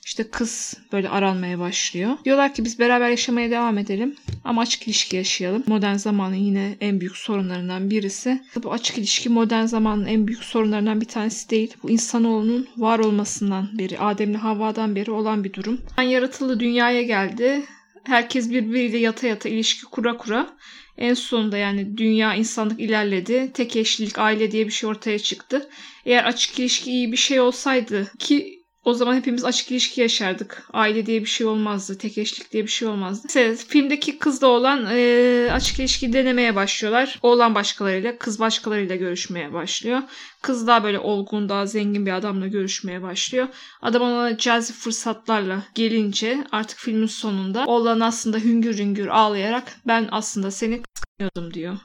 İşte 0.07 0.29
kız 0.29 0.77
böyle 0.91 1.09
aranmaya 1.09 1.59
başlıyor. 1.59 2.17
Diyorlar 2.25 2.53
ki 2.53 2.65
biz 2.65 2.79
beraber 2.79 3.09
yaşamaya 3.09 3.51
devam 3.51 3.77
edelim 3.77 4.15
ama 4.43 4.61
açık 4.61 4.87
ilişki 4.87 5.15
yaşayalım. 5.15 5.63
Modern 5.67 5.95
zamanın 5.95 6.35
yine 6.35 6.77
en 6.81 6.99
büyük 6.99 7.17
sorunlarından 7.17 7.89
birisi. 7.89 8.41
Bu 8.63 8.73
açık 8.73 8.97
ilişki 8.97 9.29
modern 9.29 9.65
zamanın 9.65 10.05
en 10.05 10.27
büyük 10.27 10.43
sorunlarından 10.43 11.01
bir 11.01 11.05
tanesi 11.05 11.49
değil. 11.49 11.73
Bu 11.83 11.89
insanoğlunun 11.89 12.67
var 12.77 12.99
olmasından 12.99 13.69
beri, 13.79 13.99
Adem'le 13.99 14.35
Havva'dan 14.35 14.95
beri 14.95 15.11
olan 15.11 15.43
bir 15.43 15.53
durum. 15.53 15.81
Yaratıldı 16.01 16.59
dünyaya 16.59 17.01
geldi 17.01 17.63
herkes 18.07 18.49
birbiriyle 18.49 18.97
yata 18.97 19.27
yata 19.27 19.49
ilişki 19.49 19.85
kura 19.85 20.17
kura 20.17 20.57
en 20.97 21.13
sonunda 21.13 21.57
yani 21.57 21.97
dünya 21.97 22.35
insanlık 22.35 22.79
ilerledi. 22.79 23.51
Tek 23.53 23.75
eşlilik 23.75 24.19
aile 24.19 24.51
diye 24.51 24.65
bir 24.65 24.71
şey 24.71 24.89
ortaya 24.89 25.19
çıktı. 25.19 25.69
Eğer 26.05 26.23
açık 26.23 26.59
ilişki 26.59 26.91
iyi 26.91 27.11
bir 27.11 27.17
şey 27.17 27.39
olsaydı 27.39 28.11
ki 28.19 28.56
o 28.87 28.93
zaman 28.93 29.15
hepimiz 29.15 29.45
açık 29.45 29.71
ilişki 29.71 30.01
yaşardık. 30.01 30.63
Aile 30.73 31.05
diye 31.05 31.21
bir 31.21 31.25
şey 31.25 31.47
olmazdı. 31.47 31.97
Tek 31.97 32.17
eşlik 32.17 32.51
diye 32.51 32.63
bir 32.63 32.69
şey 32.69 32.87
olmazdı. 32.87 33.27
İşte 33.27 33.55
filmdeki 33.55 34.19
kızla 34.19 34.47
olan 34.47 34.87
e, 34.91 35.49
açık 35.51 35.79
ilişki 35.79 36.13
denemeye 36.13 36.55
başlıyorlar. 36.55 37.19
Oğlan 37.21 37.55
başkalarıyla, 37.55 38.17
kız 38.17 38.39
başkalarıyla 38.39 38.95
görüşmeye 38.95 39.53
başlıyor. 39.53 40.01
Kız 40.41 40.67
daha 40.67 40.83
böyle 40.83 40.99
olgun, 40.99 41.49
daha 41.49 41.65
zengin 41.65 42.05
bir 42.05 42.11
adamla 42.11 42.47
görüşmeye 42.47 43.01
başlıyor. 43.01 43.47
Adam 43.81 44.01
ona 44.01 44.37
cazip 44.37 44.75
fırsatlarla 44.75 45.63
gelince 45.75 46.43
artık 46.51 46.79
filmin 46.79 47.07
sonunda 47.07 47.65
oğlan 47.65 47.99
aslında 47.99 48.37
hüngür 48.37 48.77
hüngür 48.77 49.07
ağlayarak 49.07 49.63
ben 49.87 50.07
aslında 50.11 50.51
seni 50.51 50.81
kıskanıyordum 50.81 51.53
diyor. 51.53 51.77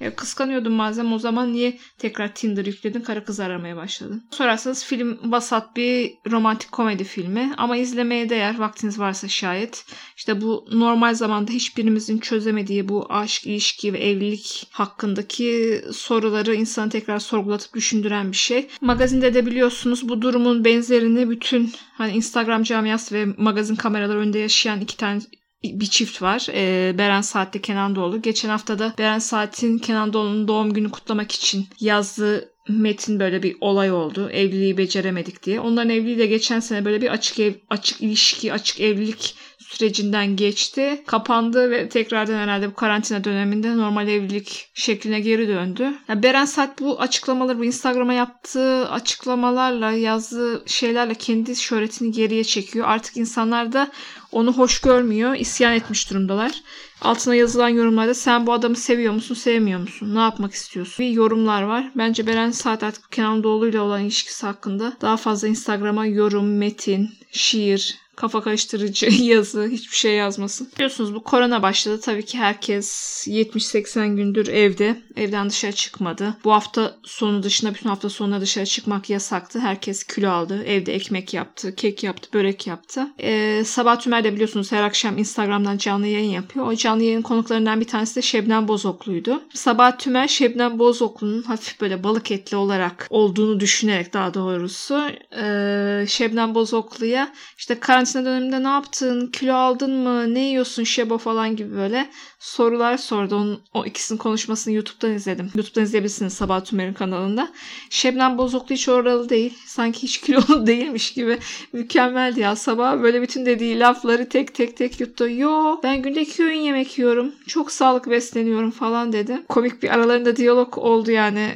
Ya 0.00 0.16
kıskanıyordum 0.16 0.72
malzem 0.72 1.12
o 1.12 1.18
zaman 1.18 1.52
niye 1.52 1.78
tekrar 1.98 2.34
Tinder 2.34 2.66
yükledin 2.66 3.00
kara 3.00 3.24
kız 3.24 3.40
aramaya 3.40 3.76
başladın? 3.76 4.22
Sorarsanız 4.30 4.84
film 4.84 5.18
vasat 5.32 5.76
bir 5.76 6.12
romantik 6.30 6.72
komedi 6.72 7.04
filmi 7.04 7.52
ama 7.56 7.76
izlemeye 7.76 8.28
değer 8.28 8.58
vaktiniz 8.58 8.98
varsa 8.98 9.28
şayet. 9.28 9.84
İşte 10.16 10.40
bu 10.40 10.68
normal 10.72 11.14
zamanda 11.14 11.52
hiçbirimizin 11.52 12.18
çözemediği 12.18 12.88
bu 12.88 13.06
aşk, 13.12 13.46
ilişki 13.46 13.92
ve 13.92 13.98
evlilik 13.98 14.66
hakkındaki 14.70 15.82
soruları 15.92 16.54
insanı 16.54 16.90
tekrar 16.90 17.18
sorgulatıp 17.18 17.74
düşündüren 17.74 18.32
bir 18.32 18.36
şey. 18.36 18.68
Magazinde 18.80 19.34
de 19.34 19.46
biliyorsunuz 19.46 20.08
bu 20.08 20.22
durumun 20.22 20.64
benzerini 20.64 21.30
bütün 21.30 21.72
hani 21.92 22.12
Instagram 22.12 22.62
camiası 22.62 23.14
ve 23.14 23.26
magazin 23.36 23.76
kameralar 23.76 24.16
önünde 24.16 24.38
yaşayan 24.38 24.80
iki 24.80 24.96
tane 24.96 25.20
bir 25.64 25.86
çift 25.86 26.22
var. 26.22 26.46
Ee, 26.54 26.98
Beren 26.98 27.20
Saat'te 27.20 27.60
Kenan 27.60 27.96
Doğulu. 27.96 28.22
Geçen 28.22 28.48
hafta 28.48 28.78
da 28.78 28.94
Beren 28.98 29.18
Saat'in 29.18 29.78
Kenan 29.78 30.12
Doğulu'nun 30.12 30.48
doğum 30.48 30.72
günü 30.72 30.90
kutlamak 30.90 31.32
için 31.32 31.66
yazdığı 31.80 32.54
metin 32.68 33.20
böyle 33.20 33.42
bir 33.42 33.56
olay 33.60 33.92
oldu. 33.92 34.30
Evliliği 34.30 34.78
beceremedik 34.78 35.42
diye. 35.42 35.60
Onların 35.60 35.90
evliliği 35.90 36.18
de 36.18 36.26
geçen 36.26 36.60
sene 36.60 36.84
böyle 36.84 37.02
bir 37.02 37.08
açık 37.08 37.38
ev, 37.38 37.52
açık 37.70 38.02
ilişki, 38.02 38.52
açık 38.52 38.80
evlilik 38.80 39.36
sürecinden 39.74 40.36
geçti. 40.36 41.02
Kapandı 41.06 41.70
ve 41.70 41.88
tekrardan 41.88 42.38
herhalde 42.38 42.70
bu 42.70 42.74
karantina 42.74 43.24
döneminde 43.24 43.76
normal 43.76 44.08
evlilik 44.08 44.68
şekline 44.74 45.20
geri 45.20 45.48
döndü. 45.48 45.92
Yani 46.08 46.22
Beren 46.22 46.44
Saat 46.44 46.80
bu 46.80 47.00
açıklamaları, 47.00 47.58
bu 47.58 47.64
Instagram'a 47.64 48.12
yaptığı 48.12 48.88
açıklamalarla, 48.88 49.90
yazdığı 49.92 50.62
şeylerle 50.66 51.14
kendi 51.14 51.56
şöhretini 51.56 52.12
geriye 52.12 52.44
çekiyor. 52.44 52.88
Artık 52.88 53.16
insanlar 53.16 53.72
da 53.72 53.90
onu 54.32 54.52
hoş 54.52 54.80
görmüyor. 54.80 55.34
isyan 55.34 55.72
etmiş 55.72 56.10
durumdalar. 56.10 56.52
Altına 57.00 57.34
yazılan 57.34 57.68
yorumlarda 57.68 58.14
sen 58.14 58.46
bu 58.46 58.52
adamı 58.52 58.76
seviyor 58.76 59.12
musun, 59.12 59.34
sevmiyor 59.34 59.80
musun? 59.80 60.14
Ne 60.14 60.18
yapmak 60.18 60.52
istiyorsun? 60.52 61.06
Bir 61.06 61.10
yorumlar 61.10 61.62
var. 61.62 61.90
Bence 61.94 62.26
Beren 62.26 62.50
Saat 62.50 62.82
artık 62.82 63.12
Kenan 63.12 63.42
Doğulu 63.42 63.68
ile 63.68 63.80
olan 63.80 64.02
ilişkisi 64.02 64.46
hakkında 64.46 64.92
daha 65.00 65.16
fazla 65.16 65.48
Instagram'a 65.48 66.06
yorum, 66.06 66.56
metin, 66.56 67.10
şiir, 67.32 67.98
kafa 68.16 68.42
karıştırıcı 68.42 69.06
yazı 69.22 69.66
hiçbir 69.66 69.96
şey 69.96 70.14
yazmasın. 70.14 70.68
Biliyorsunuz 70.74 71.14
bu 71.14 71.24
korona 71.24 71.62
başladı. 71.62 72.00
Tabii 72.00 72.24
ki 72.24 72.38
herkes 72.38 72.88
70-80 73.28 74.16
gündür 74.16 74.48
evde. 74.48 75.02
Evden 75.16 75.50
dışarı 75.50 75.72
çıkmadı. 75.72 76.36
Bu 76.44 76.52
hafta 76.52 76.96
sonu 77.02 77.42
dışında 77.42 77.74
bütün 77.74 77.88
hafta 77.88 78.10
sonuna 78.10 78.40
dışarı 78.40 78.66
çıkmak 78.66 79.10
yasaktı. 79.10 79.60
Herkes 79.60 80.04
kilo 80.04 80.30
aldı. 80.30 80.64
Evde 80.64 80.94
ekmek 80.94 81.34
yaptı, 81.34 81.74
kek 81.74 82.02
yaptı, 82.02 82.28
börek 82.34 82.66
yaptı. 82.66 83.06
Ee, 83.20 83.62
Sabah 83.66 84.00
Tümer 84.00 84.24
de 84.24 84.32
biliyorsunuz 84.32 84.72
her 84.72 84.82
akşam 84.82 85.18
Instagram'dan 85.18 85.76
canlı 85.76 86.06
yayın 86.06 86.30
yapıyor. 86.30 86.66
O 86.66 86.74
canlı 86.74 87.02
yayın 87.02 87.22
konuklarından 87.22 87.80
bir 87.80 87.86
tanesi 87.86 88.16
de 88.16 88.22
Şebnem 88.22 88.68
Bozoklu'ydu. 88.68 89.42
Sabah 89.54 89.98
Tümer 89.98 90.28
Şebnem 90.28 90.78
Bozoklu'nun 90.78 91.42
hafif 91.42 91.80
böyle 91.80 92.04
balık 92.04 92.30
etli 92.30 92.56
olarak 92.56 93.06
olduğunu 93.10 93.60
düşünerek 93.60 94.12
daha 94.12 94.34
doğrusu 94.34 95.02
e, 95.36 96.04
Şebnem 96.08 96.54
Bozoklu'ya 96.54 97.32
işte 97.58 97.80
karantina 98.04 98.24
döneminde 98.24 98.62
ne 98.62 98.68
yaptın, 98.68 99.26
kilo 99.26 99.54
aldın 99.54 99.92
mı, 99.92 100.34
ne 100.34 100.40
yiyorsun 100.40 100.84
Şebo 100.84 101.18
falan 101.18 101.56
gibi 101.56 101.76
böyle 101.76 102.10
sorular 102.38 102.96
sordu. 102.96 103.36
Onun, 103.36 103.62
o 103.74 103.84
ikisinin 103.84 104.18
konuşmasını 104.18 104.74
YouTube'dan 104.74 105.12
izledim. 105.12 105.50
YouTube'dan 105.54 105.84
izleyebilirsiniz 105.84 106.32
Sabah 106.32 106.64
Tümer'in 106.64 106.92
kanalında. 106.92 107.52
Şebnem 107.90 108.38
Bozoklu 108.38 108.74
hiç 108.74 108.88
oralı 108.88 109.28
değil. 109.28 109.58
Sanki 109.66 110.02
hiç 110.02 110.20
kilolu 110.20 110.66
değilmiş 110.66 111.12
gibi. 111.12 111.38
Mükemmeldi 111.72 112.40
ya. 112.40 112.56
Sabah 112.56 113.02
böyle 113.02 113.22
bütün 113.22 113.46
dediği 113.46 113.80
lafları 113.80 114.28
tek 114.28 114.54
tek 114.54 114.76
tek 114.76 115.00
yuttu. 115.00 115.28
Yo 115.30 115.76
ben 115.82 116.02
günde 116.02 116.22
iki 116.22 116.44
öğün 116.44 116.60
yemek 116.60 116.98
yiyorum. 116.98 117.32
Çok 117.46 117.72
sağlık 117.72 118.10
besleniyorum 118.10 118.70
falan 118.70 119.12
dedi. 119.12 119.42
Komik 119.48 119.82
bir 119.82 119.94
aralarında 119.94 120.36
diyalog 120.36 120.78
oldu 120.78 121.10
yani. 121.10 121.50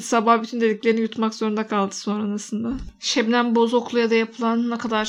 Sabah 0.00 0.42
bütün 0.42 0.60
dediklerini 0.60 1.00
yutmak 1.00 1.34
zorunda 1.34 1.66
kaldı 1.66 1.94
sonrasında. 1.94 2.72
Şebnem 3.00 3.54
Bozoklu'ya 3.54 4.10
da 4.10 4.14
yapılan 4.14 4.70
ne 4.70 4.78
kadar 4.78 5.06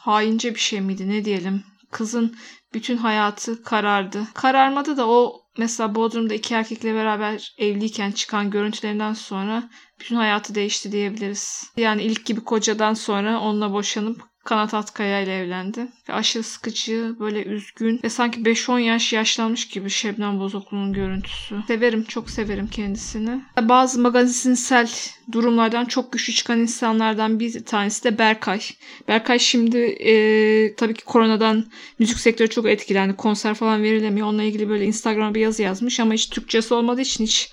haince 0.00 0.54
bir 0.54 0.60
şey 0.60 0.80
miydi 0.80 1.08
ne 1.08 1.24
diyelim. 1.24 1.62
Kızın 1.90 2.36
bütün 2.74 2.96
hayatı 2.96 3.62
karardı. 3.62 4.26
Kararmadı 4.34 4.96
da 4.96 5.08
o 5.08 5.42
mesela 5.58 5.94
Bodrum'da 5.94 6.34
iki 6.34 6.54
erkekle 6.54 6.94
beraber 6.94 7.54
evliyken 7.58 8.10
çıkan 8.10 8.50
görüntülerinden 8.50 9.12
sonra 9.12 9.70
bütün 10.00 10.16
hayatı 10.16 10.54
değişti 10.54 10.92
diyebiliriz. 10.92 11.72
Yani 11.76 12.02
ilk 12.02 12.26
gibi 12.26 12.40
kocadan 12.40 12.94
sonra 12.94 13.40
onunla 13.40 13.72
boşanıp 13.72 14.29
Kanat 14.44 14.74
Atkaya 14.74 15.20
ile 15.20 15.38
evlendi. 15.38 15.86
Ve 16.08 16.12
aşırı 16.12 16.42
sıkıcı, 16.42 17.16
böyle 17.20 17.44
üzgün 17.44 18.00
ve 18.04 18.10
sanki 18.10 18.40
5-10 18.40 18.80
yaş 18.80 19.12
yaşlanmış 19.12 19.68
gibi 19.68 19.90
Şebnem 19.90 20.40
Bozoklu'nun 20.40 20.92
görüntüsü. 20.92 21.56
Severim, 21.66 22.04
çok 22.04 22.30
severim 22.30 22.66
kendisini. 22.66 23.40
Bazı 23.60 24.00
magazinsel 24.00 24.90
durumlardan 25.32 25.84
çok 25.84 26.12
güçlü 26.12 26.32
çıkan 26.32 26.60
insanlardan 26.60 27.40
bir 27.40 27.64
tanesi 27.64 28.04
de 28.04 28.18
Berkay. 28.18 28.60
Berkay 29.08 29.38
şimdi 29.38 29.78
e, 29.78 30.74
tabii 30.74 30.94
ki 30.94 31.04
koronadan 31.04 31.66
müzik 31.98 32.18
sektörü 32.18 32.50
çok 32.50 32.68
etkilendi. 32.68 33.16
Konser 33.16 33.54
falan 33.54 33.82
verilemiyor. 33.82 34.26
Onunla 34.26 34.42
ilgili 34.42 34.68
böyle 34.68 34.84
Instagram'a 34.84 35.34
bir 35.34 35.40
yazı 35.40 35.62
yazmış 35.62 36.00
ama 36.00 36.14
hiç 36.14 36.30
Türkçesi 36.30 36.74
olmadığı 36.74 37.00
için 37.00 37.24
hiç 37.24 37.52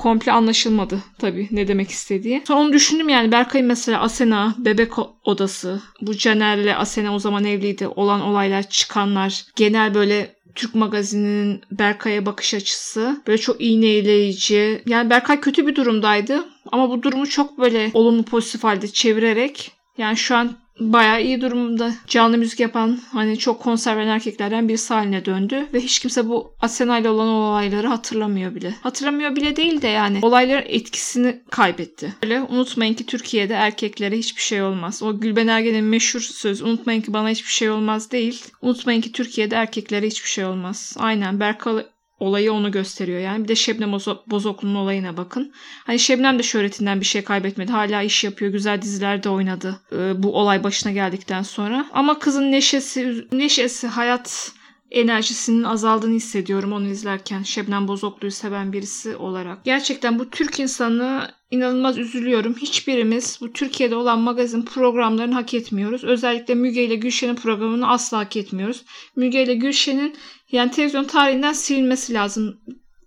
komple 0.00 0.32
anlaşılmadı 0.32 1.02
tabii 1.18 1.48
ne 1.50 1.68
demek 1.68 1.90
istediği. 1.90 2.42
Sonra 2.46 2.60
onu 2.60 2.72
düşündüm 2.72 3.08
yani 3.08 3.32
Berkay'ın 3.32 3.66
mesela 3.66 4.00
Asena, 4.00 4.54
bebek 4.58 4.92
odası, 5.24 5.82
bu 6.00 6.16
Caner'le 6.16 6.76
Asena 6.76 7.14
o 7.14 7.18
zaman 7.18 7.44
evliydi 7.44 7.88
olan 7.88 8.20
olaylar 8.20 8.62
çıkanlar, 8.62 9.44
genel 9.56 9.94
böyle 9.94 10.34
Türk 10.54 10.74
magazininin 10.74 11.60
Berkay'a 11.70 12.26
bakış 12.26 12.54
açısı 12.54 13.22
böyle 13.26 13.38
çok 13.38 13.60
iğneleyici. 13.60 14.82
Yani 14.86 15.10
Berkay 15.10 15.40
kötü 15.40 15.66
bir 15.66 15.74
durumdaydı 15.74 16.44
ama 16.72 16.90
bu 16.90 17.02
durumu 17.02 17.26
çok 17.26 17.58
böyle 17.58 17.90
olumlu 17.94 18.22
pozitif 18.22 18.64
halde 18.64 18.88
çevirerek 18.88 19.72
yani 19.98 20.16
şu 20.16 20.36
an 20.36 20.56
bayağı 20.80 21.22
iyi 21.22 21.40
durumda. 21.40 21.94
Canlı 22.06 22.38
müzik 22.38 22.60
yapan 22.60 22.98
hani 23.12 23.38
çok 23.38 23.62
konser 23.62 23.96
veren 23.96 24.08
erkeklerden 24.08 24.68
birisi 24.68 24.94
haline 24.94 25.24
döndü. 25.24 25.66
Ve 25.74 25.80
hiç 25.80 25.98
kimse 25.98 26.28
bu 26.28 26.54
Asena 26.60 26.98
ile 26.98 27.08
olan 27.08 27.28
olayları 27.28 27.86
hatırlamıyor 27.86 28.54
bile. 28.54 28.74
Hatırlamıyor 28.82 29.36
bile 29.36 29.56
değil 29.56 29.82
de 29.82 29.88
yani 29.88 30.18
olayların 30.22 30.66
etkisini 30.66 31.40
kaybetti. 31.50 32.14
Öyle 32.22 32.42
unutmayın 32.42 32.94
ki 32.94 33.06
Türkiye'de 33.06 33.54
erkeklere 33.54 34.18
hiçbir 34.18 34.42
şey 34.42 34.62
olmaz. 34.62 35.02
O 35.02 35.20
Gülben 35.20 35.46
Ergen'in 35.46 35.84
meşhur 35.84 36.20
söz 36.20 36.62
unutmayın 36.62 37.00
ki 37.00 37.12
bana 37.12 37.28
hiçbir 37.28 37.50
şey 37.50 37.70
olmaz 37.70 38.10
değil. 38.10 38.44
Unutmayın 38.62 39.00
ki 39.00 39.12
Türkiye'de 39.12 39.54
erkeklere 39.54 40.06
hiçbir 40.06 40.28
şey 40.28 40.44
olmaz. 40.44 40.96
Aynen 40.98 41.40
Berkay 41.40 41.84
olayı 42.20 42.52
onu 42.52 42.72
gösteriyor 42.72 43.20
yani. 43.20 43.44
Bir 43.44 43.48
de 43.48 43.54
Şebnem 43.54 43.92
Bozoklu'nun 44.26 44.74
olayına 44.74 45.16
bakın. 45.16 45.52
Hani 45.86 45.98
Şebnem 45.98 46.38
de 46.38 46.42
şöhretinden 46.42 47.00
bir 47.00 47.06
şey 47.06 47.24
kaybetmedi. 47.24 47.72
Hala 47.72 48.02
iş 48.02 48.24
yapıyor. 48.24 48.52
Güzel 48.52 48.82
dizilerde 48.82 49.28
oynadı. 49.28 49.80
Ee, 49.92 50.22
bu 50.22 50.36
olay 50.36 50.64
başına 50.64 50.92
geldikten 50.92 51.42
sonra. 51.42 51.86
Ama 51.92 52.18
kızın 52.18 52.52
neşesi, 52.52 53.26
neşesi, 53.32 53.86
hayat 53.86 54.52
enerjisinin 54.90 55.62
azaldığını 55.64 56.14
hissediyorum 56.14 56.72
onu 56.72 56.88
izlerken. 56.88 57.42
Şebnem 57.42 57.88
Bozoklu'yu 57.88 58.32
seven 58.32 58.72
birisi 58.72 59.16
olarak. 59.16 59.64
Gerçekten 59.64 60.18
bu 60.18 60.30
Türk 60.30 60.60
insanı 60.60 61.30
inanılmaz 61.50 61.98
üzülüyorum. 61.98 62.54
Hiçbirimiz 62.56 63.38
bu 63.40 63.52
Türkiye'de 63.52 63.96
olan 63.96 64.18
magazin 64.18 64.62
programlarını 64.62 65.34
hak 65.34 65.54
etmiyoruz. 65.54 66.04
Özellikle 66.04 66.54
Müge 66.54 66.84
ile 66.84 66.94
Gülşen'in 66.94 67.34
programını 67.36 67.90
asla 67.90 68.18
hak 68.18 68.36
etmiyoruz. 68.36 68.82
Müge 69.16 69.42
ile 69.42 69.54
Gülşen'in 69.54 70.16
yani 70.52 70.70
televizyon 70.70 71.04
tarihinden 71.04 71.52
silinmesi 71.52 72.14
lazım. 72.14 72.60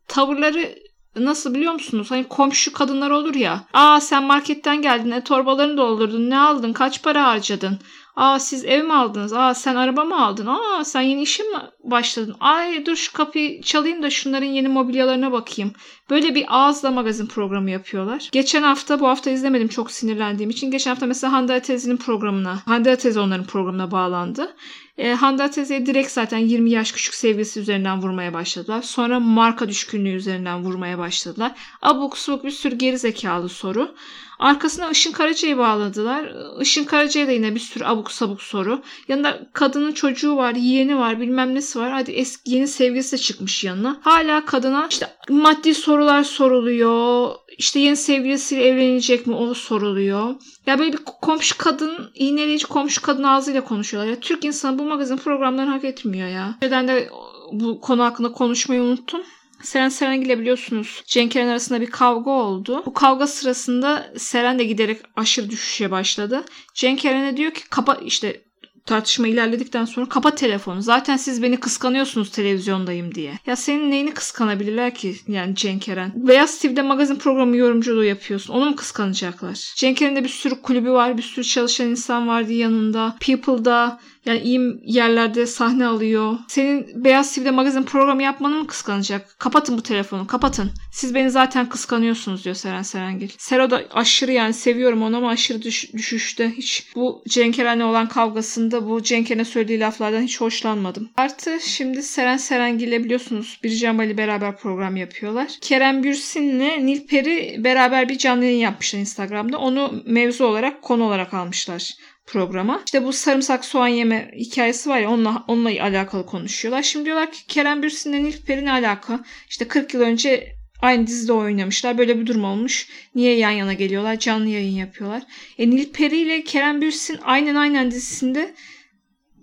Tavırları 0.08 0.76
nasıl 1.16 1.54
biliyor 1.54 1.74
musunuz? 1.74 2.12
Hani 2.12 2.24
komşu 2.24 2.74
kadınlar 2.74 3.10
olur 3.10 3.36
ya. 3.36 3.66
Aa 3.74 4.00
sen 4.00 4.24
marketten 4.24 4.82
geldin, 4.82 5.12
e, 5.12 5.24
torbalarını 5.24 5.78
doldurdun, 5.78 6.30
ne 6.30 6.40
aldın, 6.40 6.74
kaç 6.74 7.04
para 7.04 7.24
harcadın? 7.24 7.80
Aa 8.15 8.39
siz 8.39 8.65
ev 8.65 8.84
mi 8.84 8.93
aldınız? 8.93 9.34
Aa 9.34 9.53
sen 9.53 9.75
araba 9.75 10.03
mı 10.03 10.25
aldın? 10.25 10.46
Aa 10.46 10.84
sen 10.84 11.01
yeni 11.01 11.22
işe 11.22 11.43
mi 11.43 11.58
başladın? 11.84 12.36
Ay 12.39 12.86
dur 12.86 12.96
şu 12.96 13.13
kapıyı 13.13 13.62
çalayım 13.62 14.03
da 14.03 14.10
şunların 14.10 14.46
yeni 14.46 14.67
mobilyalarına 14.67 15.32
bakayım. 15.32 15.72
Böyle 16.10 16.36
bir 16.36 16.46
ağızla 16.50 16.91
magazin 16.91 17.27
programı 17.27 17.70
yapıyorlar. 17.72 18.29
Geçen 18.32 18.63
hafta 18.63 19.00
bu 19.00 19.08
hafta 19.08 19.29
izlemedim 19.29 19.67
çok 19.67 19.91
sinirlendiğim 19.91 20.50
için. 20.50 20.72
Geçen 20.72 20.91
hafta 20.91 21.05
mesela 21.05 21.34
Hande 21.34 21.53
Atez'in 21.53 21.98
programına, 21.98 22.60
Hande 22.65 22.91
Atez 22.91 23.17
onların 23.17 23.46
programına 23.46 23.91
bağlandı. 23.91 24.55
E, 24.98 25.14
Hande 25.14 25.44
Atez'e 25.44 25.86
direkt 25.86 26.12
zaten 26.12 26.38
20 26.38 26.72
yaş 26.72 26.92
küçük 26.92 27.14
sevgilisi 27.14 27.60
üzerinden 27.60 28.02
vurmaya 28.02 28.34
başladılar. 28.34 28.82
Sonra 28.82 29.20
marka 29.20 29.70
düşkünlüğü 29.70 30.16
üzerinden 30.16 30.64
vurmaya 30.64 30.98
başladılar. 30.98 31.52
Abuk 31.82 32.18
subuk 32.18 32.44
bir 32.44 32.52
sürü 32.52 32.76
geri 32.76 32.98
zekalı 32.98 33.50
soru. 33.50 33.96
Arkasına 34.40 34.90
Işın 34.90 35.12
Karaca'yı 35.12 35.58
bağladılar. 35.58 36.34
Işın 36.62 36.84
Karaca'ya 36.84 37.28
da 37.28 37.32
yine 37.32 37.56
bir 37.56 37.60
sürü 37.60 37.84
abuk 37.84 38.12
sabuk 38.12 38.42
soru. 38.42 38.82
Yanında 39.08 39.40
kadının 39.54 39.92
çocuğu 39.92 40.38
var, 40.38 40.56
yeğeni 40.56 40.98
var, 40.98 41.20
bilmem 41.20 41.56
nesi 41.56 41.80
var. 41.80 41.92
Hadi 41.92 42.12
eski 42.12 42.52
yeni 42.52 42.68
sevgilisi 42.68 43.12
de 43.12 43.18
çıkmış 43.18 43.64
yanına. 43.64 44.00
Hala 44.02 44.46
kadına 44.46 44.88
işte 44.90 45.08
maddi 45.30 45.74
sorular 45.74 46.24
soruluyor. 46.24 47.32
İşte 47.58 47.80
yeni 47.80 47.98
sevgilisiyle 47.98 48.64
evlenecek 48.64 49.28
mi 49.28 49.36
o 49.36 49.54
soruluyor. 49.54 50.36
Ya 50.66 50.80
böyle 50.80 50.94
bir 50.94 51.00
komşu 51.22 51.58
kadın, 51.58 52.12
iğneleyici 52.16 52.66
komşu 52.68 53.02
kadın 53.02 53.24
ağzıyla 53.24 53.64
konuşuyorlar. 53.64 54.12
Ya 54.12 54.20
Türk 54.20 54.46
insanı 54.46 54.80
bu 54.80 54.83
magazin 54.86 55.18
programlarını 55.18 55.72
hak 55.72 55.84
etmiyor 55.84 56.28
ya. 56.28 56.56
Neden 56.62 56.88
de 56.88 57.10
bu 57.52 57.82
konu 57.82 58.04
hakkında 58.04 58.32
konuşmayı 58.32 58.82
unuttum. 58.82 59.22
Seren 59.63 59.90
Serengil 59.90 60.25
ile 60.25 60.40
biliyorsunuz 60.40 61.04
Cenk 61.06 61.36
Eren 61.36 61.48
arasında 61.48 61.82
bir 61.82 61.90
kavga 61.90 62.32
oldu. 62.32 62.84
Bu 62.86 62.94
kavga 62.94 63.28
sırasında 63.28 64.13
Seren 64.18 64.60
de 64.60 64.63
giderek 64.63 65.02
aşırı 65.16 65.50
düşüşe 65.50 65.92
başladı. 65.92 66.44
Cenk 66.74 67.06
Eren'e 67.06 67.38
diyor 67.38 67.52
ki 67.52 67.62
kapa 67.70 67.94
işte 67.94 68.42
tartışma 68.86 69.28
ilerledikten 69.28 69.86
sonra 69.86 70.10
kapa 70.10 70.36
telefonu. 70.36 70.82
Zaten 70.82 71.18
siz 71.18 71.44
beni 71.44 71.60
kıskanıyorsunuz 71.60 72.32
televizyondayım 72.32 73.16
diye. 73.16 73.34
Ya 73.46 73.56
senin 73.56 73.92
neyini 73.92 74.13
kıskanabilirler 74.13 74.96
ki 74.96 75.16
yani 75.28 75.56
Cenk 75.56 75.90
Eren? 75.90 76.12
Beyaz 76.16 76.60
TV'de 76.60 76.82
magazin 76.82 77.16
programı 77.16 77.58
yorumculuğu 77.58 78.04
yapıyorsun. 78.04 78.54
Onu 78.54 78.66
mu 78.66 78.75
kıskanacaklar? 78.75 79.74
Cenk 79.75 80.02
Eren'de 80.02 80.24
bir 80.24 80.30
sürü 80.30 80.62
kulübü 80.62 80.92
var. 80.92 81.18
Bir 81.18 81.24
sürü 81.24 81.46
çalışan 81.46 81.88
insan 81.88 82.28
vardı 82.28 82.54
yanında. 82.54 83.16
People'da 83.20 84.00
Yani 84.25 84.39
iyi 84.39 84.80
yerlerde 84.84 85.46
sahne 85.46 85.86
alıyor. 85.86 86.38
Senin 86.48 87.03
Beyaz 87.03 87.36
TV'de 87.36 87.51
magazin 87.51 87.84
programı 87.84 88.24
yapmanı 88.24 88.56
mı 88.56 88.68
kıskanacak? 88.68 89.39
Kapatın 89.39 89.77
bu 89.77 89.84
telefonu 89.84 90.27
kapatın. 90.27 90.72
Siz 90.92 91.15
beni 91.15 91.32
zaten 91.32 91.70
kıskanıyorsunuz 91.70 92.46
diyor 92.46 92.56
Seren 92.56 92.82
Serengil. 92.82 93.30
Sero 93.38 93.70
da 93.70 93.84
aşırı 93.94 94.32
yani 94.32 94.53
seviyorum 94.53 95.01
onu 95.01 95.18
ama 95.18 95.30
aşırı 95.30 95.62
düş, 95.62 95.94
düşüşte. 95.94 96.51
Hiç 96.58 96.88
bu 96.96 97.24
Cenk 97.27 97.60
Eren'le 97.60 97.82
olan 97.82 98.08
kavgasında 98.08 98.89
bu 98.89 99.03
Cenk 99.03 99.32
Eren'e 99.32 99.46
söylediği 99.46 99.80
laflardan 99.80 100.22
hiç 100.22 100.42
hoşlanmadım. 100.42 101.10
Artı 101.18 101.60
şimdi 101.62 102.03
Seren 102.03 102.38
Serengil 102.38 102.88
ile 102.88 103.03
biliyorsunuz 103.03 103.60
Bircan 103.63 103.98
Ali 103.98 104.18
beraber 104.18 104.58
program 104.58 104.96
yapıyorlar. 104.96 105.48
Kerem 105.62 106.03
Bürsin'le 106.03 106.86
Nilperi 106.86 107.56
beraber 107.63 108.10
bir 108.10 108.18
canlı 108.18 108.46
yayın 108.46 108.60
yapmışlar 108.60 109.00
Instagram'da. 109.00 109.58
Onu 109.58 110.03
mevzu 110.06 110.46
olarak 110.46 110.82
konu 110.82 111.03
olarak 111.03 111.34
almışlar 111.34 111.94
programa. 112.25 112.82
İşte 112.86 113.03
bu 113.03 113.13
sarımsak 113.13 113.65
soğan 113.65 113.88
yeme 113.88 114.32
hikayesi 114.36 114.89
var 114.89 115.00
ya 115.00 115.12
onunla, 115.12 115.44
onunla 115.48 115.70
alakalı 115.70 116.25
konuşuyorlar. 116.25 116.84
Şimdi 116.84 117.06
diyorlar 117.06 117.32
ki 117.32 117.48
Kerem 117.48 117.84
Bürsin'le 117.84 118.24
Nilperi 118.24 118.65
ne 118.65 118.72
alaka? 118.72 119.20
İşte 119.50 119.68
40 119.68 119.94
yıl 119.94 120.01
önce 120.01 120.56
aynı 120.82 121.08
dizide 121.08 121.34
oynamışlar. 121.34 121.98
Böyle 121.98 122.20
bir 122.20 122.25
durum 122.25 122.44
olmuş. 122.44 122.88
Niye 123.15 123.38
yan 123.38 123.51
yana 123.51 123.74
geliyorlar? 123.74 124.20
Canlı 124.20 124.50
yayın 124.50 124.75
yapıyorlar. 124.75 125.24
E 125.58 125.70
Nilperi 125.70 126.18
ile 126.18 126.44
Kerem 126.44 126.82
Bürsin 126.82 127.20
aynen 127.24 127.56
aynen 127.56 127.92
dizisinde 127.92 128.53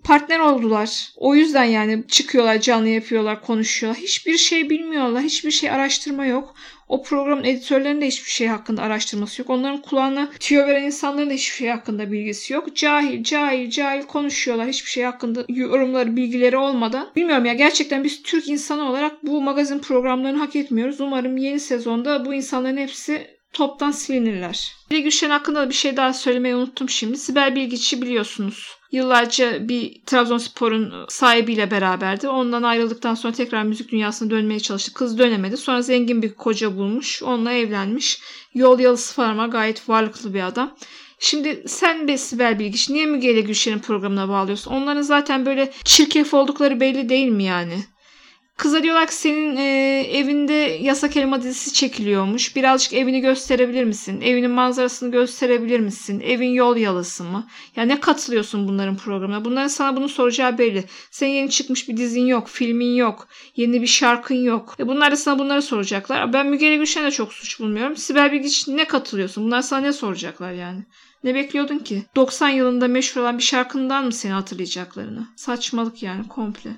partner 0.03 0.39
oldular. 0.39 1.11
O 1.15 1.35
yüzden 1.35 1.63
yani 1.63 2.03
çıkıyorlar, 2.07 2.59
canlı 2.59 2.87
yapıyorlar, 2.87 3.41
konuşuyorlar. 3.41 4.01
Hiçbir 4.01 4.37
şey 4.37 4.69
bilmiyorlar. 4.69 5.23
Hiçbir 5.23 5.51
şey 5.51 5.71
araştırma 5.71 6.25
yok. 6.25 6.55
O 6.91 7.03
programın 7.03 7.43
editörlerinin 7.43 8.01
de 8.01 8.07
hiçbir 8.07 8.31
şey 8.31 8.47
hakkında 8.47 8.81
araştırması 8.81 9.41
yok. 9.41 9.49
Onların 9.49 9.81
kulağına 9.81 10.29
tüyo 10.39 10.67
veren 10.67 10.83
insanların 10.83 11.29
da 11.29 11.33
hiçbir 11.33 11.55
şey 11.55 11.69
hakkında 11.69 12.11
bilgisi 12.11 12.53
yok. 12.53 12.75
Cahil, 12.75 13.23
cahil, 13.23 13.69
cahil 13.69 14.03
konuşuyorlar. 14.03 14.67
Hiçbir 14.67 14.89
şey 14.89 15.03
hakkında 15.03 15.45
yorumları, 15.49 16.15
bilgileri 16.15 16.57
olmadan. 16.57 17.09
Bilmiyorum 17.15 17.45
ya 17.45 17.53
gerçekten 17.53 18.03
biz 18.03 18.23
Türk 18.23 18.47
insanı 18.47 18.89
olarak 18.89 19.23
bu 19.23 19.41
magazin 19.41 19.79
programlarını 19.79 20.37
hak 20.37 20.55
etmiyoruz. 20.55 21.01
Umarım 21.01 21.37
yeni 21.37 21.59
sezonda 21.59 22.25
bu 22.25 22.33
insanların 22.33 22.77
hepsi 22.77 23.27
toptan 23.53 23.91
silinirler. 23.91 24.73
Bilgi 24.91 25.03
Gülşen 25.03 25.29
hakkında 25.29 25.61
da 25.61 25.69
bir 25.69 25.75
şey 25.75 25.97
daha 25.97 26.13
söylemeyi 26.13 26.55
unuttum 26.55 26.89
şimdi. 26.89 27.17
Sibel 27.17 27.55
Bilgiç'i 27.55 28.01
biliyorsunuz. 28.01 28.80
Yıllarca 28.91 29.67
bir 29.69 30.01
Trabzonspor'un 30.05 31.05
sahibiyle 31.09 31.71
beraberdi. 31.71 32.27
Ondan 32.27 32.63
ayrıldıktan 32.63 33.15
sonra 33.15 33.33
tekrar 33.33 33.63
müzik 33.63 33.91
dünyasına 33.91 34.29
dönmeye 34.29 34.59
çalıştı. 34.59 34.93
Kız 34.93 35.17
dönemedi. 35.17 35.57
Sonra 35.57 35.81
zengin 35.81 36.21
bir 36.21 36.33
koca 36.33 36.77
bulmuş. 36.77 37.23
Onunla 37.23 37.51
evlenmiş. 37.51 38.21
Yol 38.53 38.79
yalısı 38.79 39.15
farma 39.15 39.47
gayet 39.47 39.89
varlıklı 39.89 40.33
bir 40.33 40.47
adam. 40.47 40.75
Şimdi 41.19 41.63
sen 41.67 42.07
be 42.07 42.17
Sibel 42.17 42.59
Bilgiç 42.59 42.89
niye 42.89 43.05
Müge 43.05 43.31
ile 43.31 43.41
Gülşen'in 43.41 43.79
programına 43.79 44.29
bağlıyorsun? 44.29 44.71
Onların 44.71 45.01
zaten 45.01 45.45
böyle 45.45 45.71
çirkef 45.83 46.33
oldukları 46.33 46.79
belli 46.79 47.09
değil 47.09 47.29
mi 47.29 47.43
yani? 47.43 47.83
Kıza 48.61 48.83
diyorlar 48.83 49.07
ki 49.07 49.15
senin 49.15 49.57
e, 49.57 49.99
evinde 50.11 50.53
yasak 50.81 51.17
elma 51.17 51.41
dizisi 51.41 51.73
çekiliyormuş. 51.73 52.55
Birazcık 52.55 52.93
evini 52.93 53.21
gösterebilir 53.21 53.83
misin? 53.83 54.21
Evinin 54.21 54.51
manzarasını 54.51 55.11
gösterebilir 55.11 55.79
misin? 55.79 56.19
Evin 56.19 56.49
yol 56.49 56.77
yalısı 56.77 57.23
mı? 57.23 57.47
Ya 57.75 57.83
ne 57.83 57.99
katılıyorsun 57.99 58.67
bunların 58.67 58.97
programına? 58.97 59.45
Bunların 59.45 59.67
sana 59.67 59.95
bunu 59.95 60.09
soracağı 60.09 60.57
belli. 60.57 60.83
Senin 61.11 61.31
yeni 61.31 61.49
çıkmış 61.49 61.89
bir 61.89 61.97
dizin 61.97 62.25
yok, 62.25 62.47
filmin 62.47 62.95
yok, 62.95 63.27
yeni 63.55 63.81
bir 63.81 63.87
şarkın 63.87 64.43
yok. 64.43 64.75
E 64.79 64.87
bunlar 64.87 65.11
da 65.11 65.15
sana 65.15 65.39
bunları 65.39 65.61
soracaklar. 65.61 66.33
Ben 66.33 66.47
Müge 66.47 66.75
Gülşen'e 66.75 67.11
çok 67.11 67.33
suç 67.33 67.59
bulmuyorum. 67.59 67.97
Sibel 67.97 68.31
Bilgiç 68.31 68.67
ne 68.67 68.85
katılıyorsun? 68.85 69.43
Bunlar 69.43 69.61
sana 69.61 69.81
ne 69.81 69.93
soracaklar 69.93 70.51
yani? 70.51 70.85
Ne 71.23 71.35
bekliyordun 71.35 71.79
ki? 71.79 72.03
90 72.15 72.49
yılında 72.49 72.87
meşhur 72.87 73.21
olan 73.21 73.37
bir 73.37 73.43
şarkından 73.43 74.05
mı 74.05 74.11
seni 74.11 74.31
hatırlayacaklarını? 74.31 75.27
Saçmalık 75.35 76.03
yani 76.03 76.27
komple. 76.27 76.71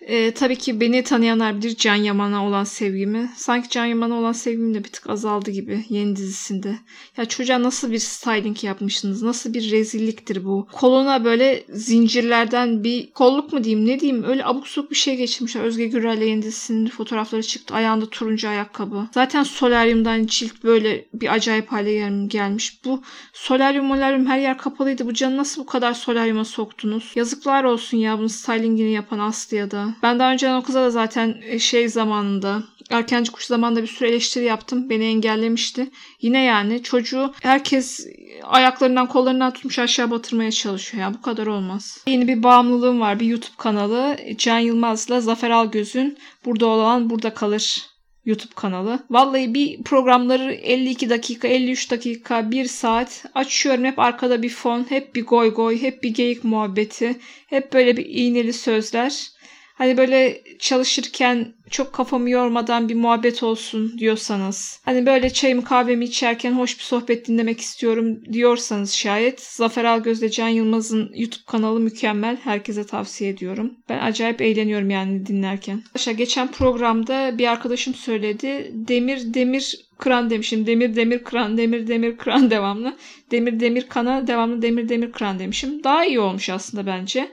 Ee, 0.00 0.34
tabii 0.34 0.56
ki 0.56 0.80
beni 0.80 1.02
tanıyanlar 1.04 1.56
bilir 1.58 1.76
Can 1.76 1.94
Yaman'a 1.94 2.46
olan 2.46 2.64
sevgimi. 2.64 3.30
Sanki 3.36 3.68
Can 3.68 3.86
Yaman'a 3.86 4.14
olan 4.14 4.32
sevgim 4.32 4.74
de 4.74 4.84
bir 4.84 4.88
tık 4.88 5.10
azaldı 5.10 5.50
gibi 5.50 5.84
yeni 5.88 6.16
dizisinde. 6.16 6.78
Ya 7.16 7.24
çocuğa 7.24 7.62
nasıl 7.62 7.90
bir 7.92 7.98
styling 7.98 8.64
yapmışsınız? 8.64 9.22
Nasıl 9.22 9.54
bir 9.54 9.70
rezilliktir 9.70 10.44
bu? 10.44 10.68
Koluna 10.72 11.24
böyle 11.24 11.64
zincirlerden 11.68 12.84
bir 12.84 13.10
kolluk 13.10 13.52
mu 13.52 13.64
diyeyim 13.64 13.86
ne 13.86 14.00
diyeyim 14.00 14.24
öyle 14.24 14.44
abuk 14.44 14.68
subuk 14.68 14.90
bir 14.90 14.96
şey 14.96 15.16
geçirmişler. 15.16 15.62
Özge 15.62 15.86
Gürel'le 15.86 16.22
yeni 16.26 16.42
dizisinin 16.42 16.88
fotoğrafları 16.88 17.42
çıktı. 17.42 17.74
Ayağında 17.74 18.10
turuncu 18.10 18.48
ayakkabı. 18.48 19.08
Zaten 19.14 19.42
solaryumdan 19.42 20.26
cilt 20.26 20.64
böyle 20.64 21.04
bir 21.14 21.32
acayip 21.34 21.72
hale 21.72 21.94
gel- 21.94 22.28
gelmiş. 22.28 22.84
Bu 22.84 23.02
solaryum 23.32 23.86
molaryum 23.86 24.26
her 24.26 24.38
yer 24.38 24.58
kapalıydı. 24.58 25.06
Bu 25.06 25.14
canı 25.14 25.36
nasıl 25.36 25.62
bu 25.62 25.66
kadar 25.66 25.94
solaryuma 25.94 26.44
soktunuz? 26.44 27.12
Yazıklar 27.14 27.64
olsun 27.64 27.98
ya 27.98 28.18
bunun 28.18 28.26
stylingini 28.26 28.92
yapan 28.92 29.18
Aslı'ya 29.18 29.70
da. 29.70 29.89
Ben 30.02 30.18
daha 30.18 30.32
önce 30.32 30.54
o 30.54 30.62
kıza 30.62 30.82
da 30.82 30.90
zaten 30.90 31.36
e, 31.42 31.58
şey 31.58 31.88
zamanında 31.88 32.62
erkenci 32.90 33.32
kuş 33.32 33.44
zamanında 33.44 33.82
bir 33.82 33.86
sürü 33.86 34.08
eleştiri 34.08 34.44
yaptım. 34.44 34.90
Beni 34.90 35.04
engellemişti. 35.04 35.90
Yine 36.20 36.42
yani 36.42 36.82
çocuğu 36.82 37.34
herkes 37.42 38.06
ayaklarından 38.44 39.06
kollarından 39.06 39.52
tutmuş 39.52 39.78
aşağı 39.78 40.10
batırmaya 40.10 40.50
çalışıyor. 40.50 41.02
Ya 41.02 41.14
bu 41.14 41.22
kadar 41.22 41.46
olmaz. 41.46 42.04
Yeni 42.06 42.28
bir 42.28 42.42
bağımlılığım 42.42 43.00
var. 43.00 43.20
Bir 43.20 43.26
YouTube 43.26 43.56
kanalı. 43.58 44.16
Can 44.36 44.58
Yılmaz'la 44.58 45.20
Zafer 45.20 45.50
Algöz'ün 45.50 46.18
Burada 46.44 46.66
olan 46.66 47.10
burada 47.10 47.34
kalır 47.34 47.90
YouTube 48.24 48.54
kanalı. 48.54 48.98
Vallahi 49.10 49.54
bir 49.54 49.82
programları 49.82 50.52
52 50.52 51.10
dakika, 51.10 51.48
53 51.48 51.90
dakika, 51.90 52.50
1 52.50 52.64
saat 52.64 53.24
açıyorum. 53.34 53.84
Hep 53.84 53.98
arkada 53.98 54.42
bir 54.42 54.48
fon, 54.48 54.86
hep 54.88 55.14
bir 55.14 55.26
goy 55.26 55.54
goy, 55.54 55.82
hep 55.82 56.02
bir 56.02 56.14
geyik 56.14 56.44
muhabbeti, 56.44 57.16
hep 57.46 57.72
böyle 57.72 57.96
bir 57.96 58.06
iğneli 58.06 58.52
sözler. 58.52 59.30
Hani 59.80 59.96
böyle 59.96 60.42
çalışırken 60.58 61.54
çok 61.70 61.92
kafamı 61.92 62.30
yormadan 62.30 62.88
bir 62.88 62.94
muhabbet 62.94 63.42
olsun 63.42 63.98
diyorsanız. 63.98 64.80
Hani 64.84 65.06
böyle 65.06 65.30
çayımı 65.30 65.64
kahvemi 65.64 66.04
içerken 66.04 66.52
hoş 66.52 66.78
bir 66.78 66.82
sohbet 66.82 67.28
dinlemek 67.28 67.60
istiyorum 67.60 68.24
diyorsanız 68.32 68.92
şayet. 68.92 69.40
Zafer 69.40 69.84
Algöz'le 69.84 70.30
Can 70.30 70.48
Yılmaz'ın 70.48 71.10
YouTube 71.14 71.44
kanalı 71.46 71.80
mükemmel. 71.80 72.36
Herkese 72.36 72.86
tavsiye 72.86 73.30
ediyorum. 73.30 73.74
Ben 73.88 73.98
acayip 73.98 74.42
eğleniyorum 74.42 74.90
yani 74.90 75.26
dinlerken. 75.26 75.76
Arkadaşlar 75.76 76.12
geçen 76.12 76.48
programda 76.48 77.38
bir 77.38 77.46
arkadaşım 77.46 77.94
söyledi. 77.94 78.70
Demir 78.74 79.34
demir 79.34 79.76
kıran 79.98 80.30
demişim. 80.30 80.66
Demir 80.66 80.96
demir 80.96 81.24
kıran, 81.24 81.58
demir 81.58 81.86
demir 81.86 82.16
kıran 82.16 82.50
devamlı. 82.50 82.96
Demir 83.30 83.60
demir 83.60 83.88
kana 83.88 84.26
devamlı 84.26 84.62
demir 84.62 84.88
demir 84.88 85.12
kıran 85.12 85.38
demişim. 85.38 85.84
Daha 85.84 86.04
iyi 86.06 86.20
olmuş 86.20 86.50
aslında 86.50 86.86
bence 86.86 87.32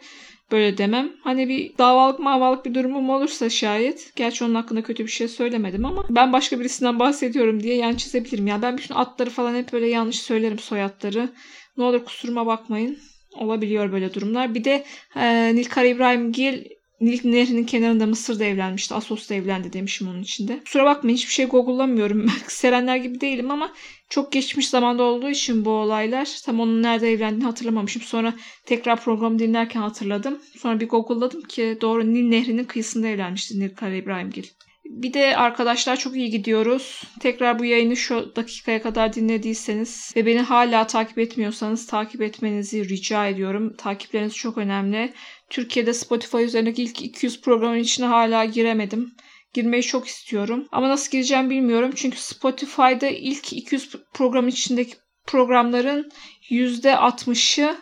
böyle 0.51 0.77
demem. 0.77 1.11
Hani 1.23 1.49
bir 1.49 1.77
davalık 1.77 2.19
mavalık 2.19 2.65
bir 2.65 2.73
durumum 2.73 3.09
olursa 3.09 3.49
şayet. 3.49 4.11
Gerçi 4.15 4.43
onun 4.43 4.55
hakkında 4.55 4.81
kötü 4.81 5.05
bir 5.05 5.11
şey 5.11 5.27
söylemedim 5.27 5.85
ama 5.85 6.05
ben 6.09 6.33
başka 6.33 6.59
birisinden 6.59 6.99
bahsediyorum 6.99 7.63
diye 7.63 7.75
yan 7.75 7.95
çizebilirim. 7.95 8.47
Yani 8.47 8.61
ben 8.61 8.77
bütün 8.77 8.95
atları 8.95 9.29
falan 9.29 9.55
hep 9.55 9.73
böyle 9.73 9.87
yanlış 9.87 10.19
söylerim 10.19 10.59
soyadları. 10.59 11.29
Ne 11.77 11.83
olur 11.83 12.05
kusuruma 12.05 12.45
bakmayın. 12.45 12.97
Olabiliyor 13.35 13.91
böyle 13.91 14.13
durumlar. 14.13 14.53
Bir 14.53 14.63
de 14.63 14.83
e, 15.15 15.55
Nilkar 15.55 15.85
İbrahim 15.85 16.31
Gil 16.31 16.63
Nil 17.01 17.19
Nehri'nin 17.23 17.63
kenarında 17.63 18.05
Mısır'da 18.05 18.43
evlenmişti. 18.43 18.95
Asos'ta 18.95 19.35
evlendi 19.35 19.73
demişim 19.73 20.07
onun 20.07 20.21
içinde. 20.21 20.59
Kusura 20.59 20.85
bakmayın 20.85 21.17
hiçbir 21.17 21.33
şey 21.33 21.45
google'lamıyorum. 21.45 22.25
Serenler 22.47 22.95
gibi 22.95 23.21
değilim 23.21 23.51
ama 23.51 23.73
çok 24.09 24.31
geçmiş 24.31 24.69
zamanda 24.69 25.03
olduğu 25.03 25.29
için 25.29 25.65
bu 25.65 25.69
olaylar. 25.69 26.39
Tam 26.45 26.59
onun 26.59 26.83
nerede 26.83 27.11
evlendiğini 27.11 27.45
hatırlamamışım. 27.45 28.01
Sonra 28.01 28.33
tekrar 28.65 29.01
programı 29.01 29.39
dinlerken 29.39 29.81
hatırladım. 29.81 30.39
Sonra 30.57 30.79
bir 30.79 30.89
google'ladım 30.89 31.41
ki 31.41 31.77
doğru 31.81 32.13
Nil 32.13 32.29
Nehri'nin 32.29 32.63
kıyısında 32.63 33.07
evlenmişti 33.07 33.59
Nil 33.59 33.75
Kara 33.75 33.95
İbrahimgil. 33.95 34.43
Bir 34.89 35.13
de 35.13 35.37
arkadaşlar 35.37 35.97
çok 35.97 36.15
iyi 36.15 36.29
gidiyoruz. 36.29 37.03
Tekrar 37.19 37.59
bu 37.59 37.65
yayını 37.65 37.97
şu 37.97 38.35
dakikaya 38.35 38.81
kadar 38.81 39.13
dinlediyseniz 39.13 40.13
ve 40.15 40.25
beni 40.25 40.39
hala 40.39 40.87
takip 40.87 41.19
etmiyorsanız 41.19 41.87
takip 41.87 42.21
etmenizi 42.21 42.89
rica 42.89 43.27
ediyorum. 43.27 43.75
Takipleriniz 43.77 44.35
çok 44.35 44.57
önemli. 44.57 45.13
Türkiye'de 45.49 45.93
Spotify 45.93 46.43
üzerindeki 46.43 46.83
ilk 46.83 47.01
200 47.01 47.41
programın 47.41 47.77
içine 47.77 48.05
hala 48.05 48.45
giremedim. 48.45 49.11
Girmeyi 49.53 49.83
çok 49.83 50.07
istiyorum. 50.07 50.67
Ama 50.71 50.89
nasıl 50.89 51.11
gireceğim 51.11 51.49
bilmiyorum. 51.49 51.91
Çünkü 51.95 52.17
Spotify'da 52.17 53.07
ilk 53.07 53.53
200 53.53 53.91
programın 54.13 54.47
içindeki 54.47 54.95
programların 55.25 56.11
%60'ı 56.49 57.77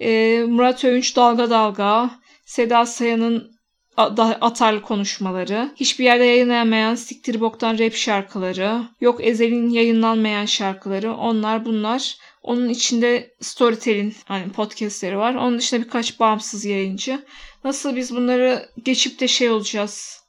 e, 0.00 0.42
Murat 0.48 0.84
Övünç 0.84 1.16
Dalga 1.16 1.50
Dalga, 1.50 2.10
Seda 2.44 2.86
Sayan'ın 2.86 3.60
atarlı 3.96 4.82
konuşmaları, 4.82 5.72
hiçbir 5.76 6.04
yerde 6.04 6.24
yayınlanmayan 6.24 6.94
siktir 6.94 7.40
boktan 7.40 7.78
rap 7.78 7.94
şarkıları, 7.94 8.82
yok 9.00 9.20
Ezel'in 9.24 9.70
yayınlanmayan 9.70 10.44
şarkıları, 10.44 11.14
onlar 11.14 11.64
bunlar. 11.64 12.16
Onun 12.42 12.68
içinde 12.68 13.34
Storytel'in 13.40 14.14
hani 14.24 14.52
podcastleri 14.52 15.18
var. 15.18 15.34
Onun 15.34 15.58
dışında 15.58 15.84
birkaç 15.84 16.20
bağımsız 16.20 16.64
yayıncı. 16.64 17.24
Nasıl 17.64 17.96
biz 17.96 18.16
bunları 18.16 18.68
geçip 18.82 19.20
de 19.20 19.28
şey 19.28 19.50
olacağız, 19.50 20.20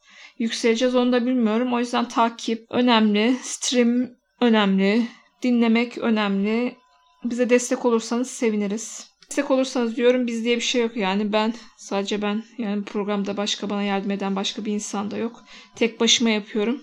yükseleceğiz 0.42 0.96
onu 0.96 1.12
da 1.12 1.26
bilmiyorum. 1.26 1.74
O 1.74 1.80
yüzden 1.80 2.08
takip 2.08 2.66
önemli, 2.70 3.36
stream 3.42 4.10
önemli, 4.42 5.08
dinlemek 5.44 5.98
önemli. 5.98 6.76
Bize 7.24 7.50
destek 7.50 7.86
olursanız 7.86 8.30
seviniriz. 8.30 9.12
Destek 9.30 9.52
olursanız 9.52 9.96
diyorum 9.96 10.28
biz 10.28 10.46
diye 10.46 10.56
bir 10.56 10.62
şey 10.62 10.82
yok 10.82 10.96
yani 10.96 11.34
ben 11.34 11.54
sadece 11.78 12.22
ben 12.22 12.44
yani 12.58 12.84
programda 12.84 13.38
başka 13.38 13.70
bana 13.70 13.84
yardım 13.84 14.12
eden 14.12 14.36
başka 14.36 14.66
bir 14.66 14.74
insan 14.74 15.12
da 15.12 15.18
yok. 15.18 15.44
Tek 15.76 16.00
başıma 16.00 16.30
yapıyorum. 16.30 16.82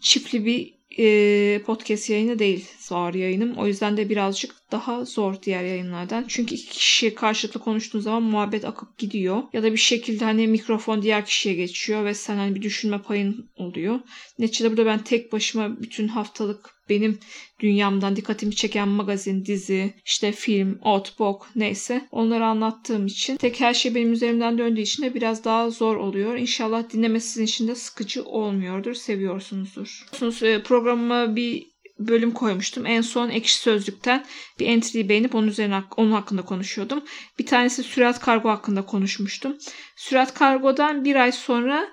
Çiftli 0.00 0.46
bir 0.46 0.74
e, 0.98 1.62
podcast 1.62 2.10
yayını 2.10 2.38
değil 2.38 2.68
zor 2.86 3.14
yayınım. 3.14 3.56
O 3.56 3.66
yüzden 3.66 3.96
de 3.96 4.08
birazcık 4.08 4.54
daha 4.72 5.04
zor 5.04 5.42
diğer 5.42 5.64
yayınlardan. 5.64 6.24
Çünkü 6.28 6.54
iki 6.54 6.68
kişi 6.68 7.14
karşılıklı 7.14 7.60
konuştuğun 7.60 8.00
zaman 8.00 8.22
muhabbet 8.22 8.64
akıp 8.64 8.98
gidiyor. 8.98 9.42
Ya 9.52 9.62
da 9.62 9.72
bir 9.72 9.76
şekilde 9.76 10.24
hani 10.24 10.46
mikrofon 10.48 11.02
diğer 11.02 11.24
kişiye 11.24 11.54
geçiyor 11.54 12.04
ve 12.04 12.14
sen 12.14 12.36
hani 12.36 12.54
bir 12.54 12.62
düşünme 12.62 13.02
payın 13.02 13.50
oluyor. 13.56 14.00
Neticede 14.38 14.70
burada 14.70 14.86
ben 14.86 15.04
tek 15.04 15.32
başıma 15.32 15.80
bütün 15.80 16.08
haftalık 16.08 16.74
benim 16.88 17.18
dünyamdan 17.60 18.16
dikkatimi 18.16 18.54
çeken 18.54 18.88
magazin, 18.88 19.44
dizi, 19.44 19.94
işte 20.04 20.32
film, 20.32 20.78
ot, 20.82 21.16
neyse 21.56 22.08
onları 22.10 22.44
anlattığım 22.44 23.06
için 23.06 23.36
tek 23.36 23.60
her 23.60 23.74
şey 23.74 23.94
benim 23.94 24.12
üzerimden 24.12 24.58
döndüğü 24.58 24.80
için 24.80 25.02
de 25.02 25.14
biraz 25.14 25.44
daha 25.44 25.70
zor 25.70 25.96
oluyor. 25.96 26.36
İnşallah 26.36 26.90
dinlemesi 26.90 27.28
sizin 27.28 27.44
için 27.44 27.68
de 27.68 27.74
sıkıcı 27.74 28.24
olmuyordur, 28.24 28.94
seviyorsunuzdur. 28.94 30.06
E, 30.42 30.62
programıma 30.62 31.36
bir 31.36 31.73
bölüm 31.98 32.30
koymuştum. 32.30 32.86
En 32.86 33.00
son 33.00 33.30
Ekşi 33.30 33.58
Sözlük'ten 33.58 34.24
bir 34.58 34.66
entry'yi 34.66 35.08
beğenip 35.08 35.34
onun 35.34 35.46
üzerine 35.46 35.82
onun 35.96 36.12
hakkında 36.12 36.42
konuşuyordum. 36.42 37.04
Bir 37.38 37.46
tanesi 37.46 37.82
Sürat 37.82 38.20
Kargo 38.20 38.48
hakkında 38.48 38.86
konuşmuştum. 38.86 39.56
Sürat 39.96 40.34
Kargo'dan 40.34 41.04
bir 41.04 41.16
ay 41.16 41.32
sonra 41.32 41.88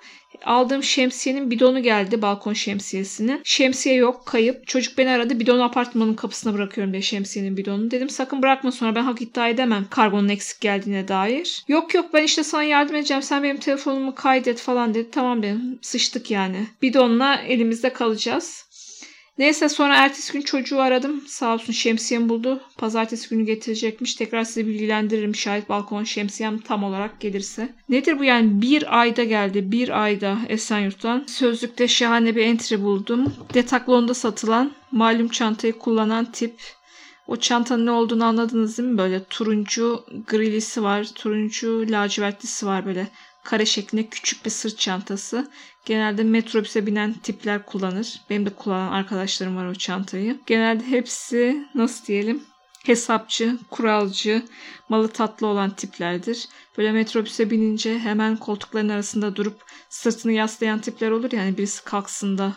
aldığım 0.46 0.84
şemsiyenin 0.84 1.52
bidonu 1.52 1.84
geldi 1.84 2.22
balkon 2.22 2.54
şemsiyesinin. 2.54 3.42
Şemsiye 3.44 3.96
yok 3.96 4.26
kayıp. 4.26 4.68
Çocuk 4.68 4.98
beni 4.98 5.10
aradı 5.10 5.40
bidonu 5.40 5.64
apartmanın 5.64 6.14
kapısına 6.14 6.54
bırakıyorum 6.54 6.94
diye 6.94 7.02
şemsiyenin 7.02 7.58
bidonunu. 7.58 7.92
Dedim 7.92 8.10
sakın 8.10 8.42
bırakma 8.42 8.72
sonra 8.72 8.96
ben 8.96 9.04
hak 9.04 9.22
iddia 9.22 9.50
edemem 9.50 9.86
kargonun 9.90 10.30
eksik 10.30 10.62
geldiğine 10.62 11.08
dair. 11.08 11.64
Yok 11.68 11.94
yok 11.94 12.14
ben 12.14 12.24
işte 12.24 12.44
sana 12.44 12.64
yardım 12.64 12.96
edeceğim 12.96 13.24
sen 13.24 13.44
benim 13.44 13.58
telefonumu 13.58 14.16
kaydet 14.16 14.60
falan 14.60 14.94
dedi. 14.94 15.12
Tamam 15.12 15.44
dedim 15.44 15.80
sıçtık 15.82 16.32
yani. 16.32 16.68
Bidonla 16.82 17.36
elimizde 17.36 17.94
kalacağız. 17.94 18.71
Neyse 19.38 19.70
sonra 19.70 19.96
ertesi 19.96 20.34
gün 20.34 20.42
çocuğu 20.42 20.82
aradım. 20.82 21.22
Sağ 21.28 21.54
olsun 21.54 21.74
şemsiyem 21.74 22.30
buldu. 22.30 22.62
Pazartesi 22.78 23.30
günü 23.30 23.46
getirecekmiş. 23.46 24.16
Tekrar 24.16 24.44
sizi 24.44 24.68
bilgilendiririm 24.68 25.36
şayet 25.36 25.70
balkon 25.70 26.04
şemsiyem 26.04 26.58
tam 26.58 26.84
olarak 26.84 27.22
gelirse. 27.22 27.76
Nedir 27.90 28.20
bu 28.20 28.24
yani? 28.24 28.62
Bir 28.62 29.00
ayda 29.00 29.24
geldi. 29.24 29.72
Bir 29.72 30.04
ayda 30.04 30.38
Esenyurt'tan. 30.50 31.24
Sözlükte 31.28 31.88
şahane 31.88 32.36
bir 32.36 32.46
entry 32.46 32.82
buldum. 32.82 33.34
Detaklon'da 33.54 34.14
satılan 34.14 34.72
malum 34.92 35.28
çantayı 35.28 35.74
kullanan 35.74 36.32
tip 36.32 36.54
o 37.28 37.36
çantanın 37.36 37.86
ne 37.86 37.92
olduğunu 37.92 38.26
anladınız 38.26 38.78
değil 38.78 38.90
mi? 38.90 38.98
Böyle 38.98 39.24
turuncu 39.24 40.06
grilisi 40.28 40.84
var. 40.84 41.08
Turuncu 41.16 41.86
lacivertlisi 41.90 42.66
var 42.66 42.86
böyle 42.86 43.08
kare 43.44 43.66
şeklinde 43.66 44.08
küçük 44.08 44.46
bir 44.46 44.50
sırt 44.50 44.80
çantası. 44.80 45.52
Genelde 45.86 46.24
metrobüse 46.24 46.86
binen 46.86 47.14
tipler 47.14 47.66
kullanır. 47.66 48.22
Benim 48.30 48.46
de 48.46 48.50
kullanan 48.50 48.92
arkadaşlarım 48.92 49.56
var 49.56 49.66
o 49.66 49.76
çantayı. 49.76 50.40
Genelde 50.46 50.84
hepsi 50.88 51.68
nasıl 51.76 52.06
diyelim 52.06 52.44
hesapçı, 52.86 53.58
kuralcı, 53.70 54.46
malı 54.90 55.08
tatlı 55.08 55.48
olan 55.48 55.70
tiplerdir. 55.70 56.48
Böyle 56.78 56.92
metrobüse 56.92 57.50
binince 57.52 58.00
hemen 58.00 58.38
koltukların 58.38 58.90
arasında 58.90 59.36
durup 59.36 59.62
sırtını 59.90 60.32
yaslayan 60.32 60.80
tipler 60.80 61.12
olur 61.12 61.32
yani 61.32 61.58
birisi 61.58 61.84
kalksın 61.84 62.38
da 62.38 62.54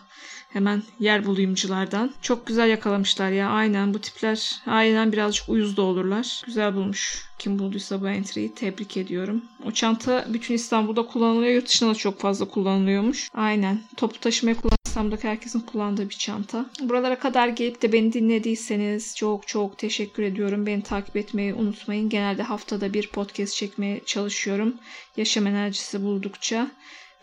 Hemen 0.55 0.83
yer 1.01 1.27
bulayımcılardan. 1.27 2.14
Çok 2.23 2.47
güzel 2.47 2.69
yakalamışlar 2.69 3.31
ya. 3.31 3.51
Aynen 3.51 3.95
bu 3.95 3.99
tipler 3.99 4.62
aynen 4.67 5.12
birazcık 5.12 5.49
uyuz 5.49 5.77
da 5.77 5.83
olurlar. 5.83 6.43
Güzel 6.47 6.75
bulmuş. 6.75 7.23
Kim 7.38 7.59
bulduysa 7.59 8.01
bu 8.01 8.09
entry'yi 8.09 8.55
tebrik 8.55 8.97
ediyorum. 8.97 9.43
O 9.64 9.71
çanta 9.71 10.25
bütün 10.29 10.55
İstanbul'da 10.55 11.07
kullanılıyor. 11.07 11.55
Yurt 11.55 11.69
dışında 11.69 11.90
da 11.90 11.95
çok 11.95 12.21
fazla 12.21 12.49
kullanılıyormuş. 12.49 13.29
Aynen. 13.35 13.81
Topu 13.97 14.21
taşımaya 14.21 14.57
kullan 14.57 14.77
İstanbul'daki 14.87 15.29
herkesin 15.29 15.61
kullandığı 15.61 16.11
bir 16.11 16.14
çanta. 16.14 16.67
Buralara 16.81 17.19
kadar 17.19 17.49
gelip 17.49 17.83
de 17.83 17.93
beni 17.93 18.12
dinlediyseniz 18.12 19.17
çok 19.17 19.49
çok 19.49 19.79
teşekkür 19.79 20.23
ediyorum. 20.23 20.67
Beni 20.67 20.83
takip 20.83 21.17
etmeyi 21.17 21.55
unutmayın. 21.55 22.09
Genelde 22.09 22.43
haftada 22.43 22.93
bir 22.93 23.09
podcast 23.09 23.57
çekmeye 23.57 24.01
çalışıyorum. 24.07 24.75
Yaşam 25.17 25.47
enerjisi 25.47 26.03
buldukça. 26.03 26.71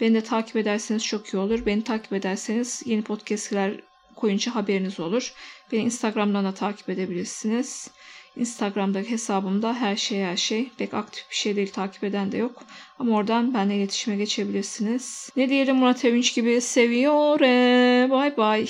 Beni 0.01 0.13
de 0.13 0.21
takip 0.21 0.55
ederseniz 0.55 1.05
çok 1.05 1.27
iyi 1.27 1.37
olur. 1.37 1.65
Beni 1.65 1.83
takip 1.83 2.13
ederseniz 2.13 2.81
yeni 2.85 3.01
podcastler 3.01 3.73
koyunca 4.15 4.55
haberiniz 4.55 4.99
olur. 4.99 5.33
Beni 5.71 5.81
Instagram'dan 5.81 6.45
da 6.45 6.53
takip 6.53 6.89
edebilirsiniz. 6.89 7.91
Instagram'daki 8.35 9.11
hesabımda 9.11 9.73
her 9.73 9.95
şey 9.95 10.21
her 10.23 10.37
şey. 10.37 10.69
Pek 10.77 10.93
aktif 10.93 11.29
bir 11.29 11.35
şey 11.35 11.55
değil 11.55 11.71
takip 11.71 12.03
eden 12.03 12.31
de 12.31 12.37
yok. 12.37 12.63
Ama 12.99 13.17
oradan 13.17 13.53
benimle 13.53 13.75
iletişime 13.75 14.15
geçebilirsiniz. 14.15 15.29
Ne 15.35 15.49
diyelim 15.49 15.75
Murat 15.75 16.05
Övünç 16.05 16.35
gibi 16.35 16.61
seviyor. 16.61 17.39
Bye 18.09 18.37
bye. 18.37 18.67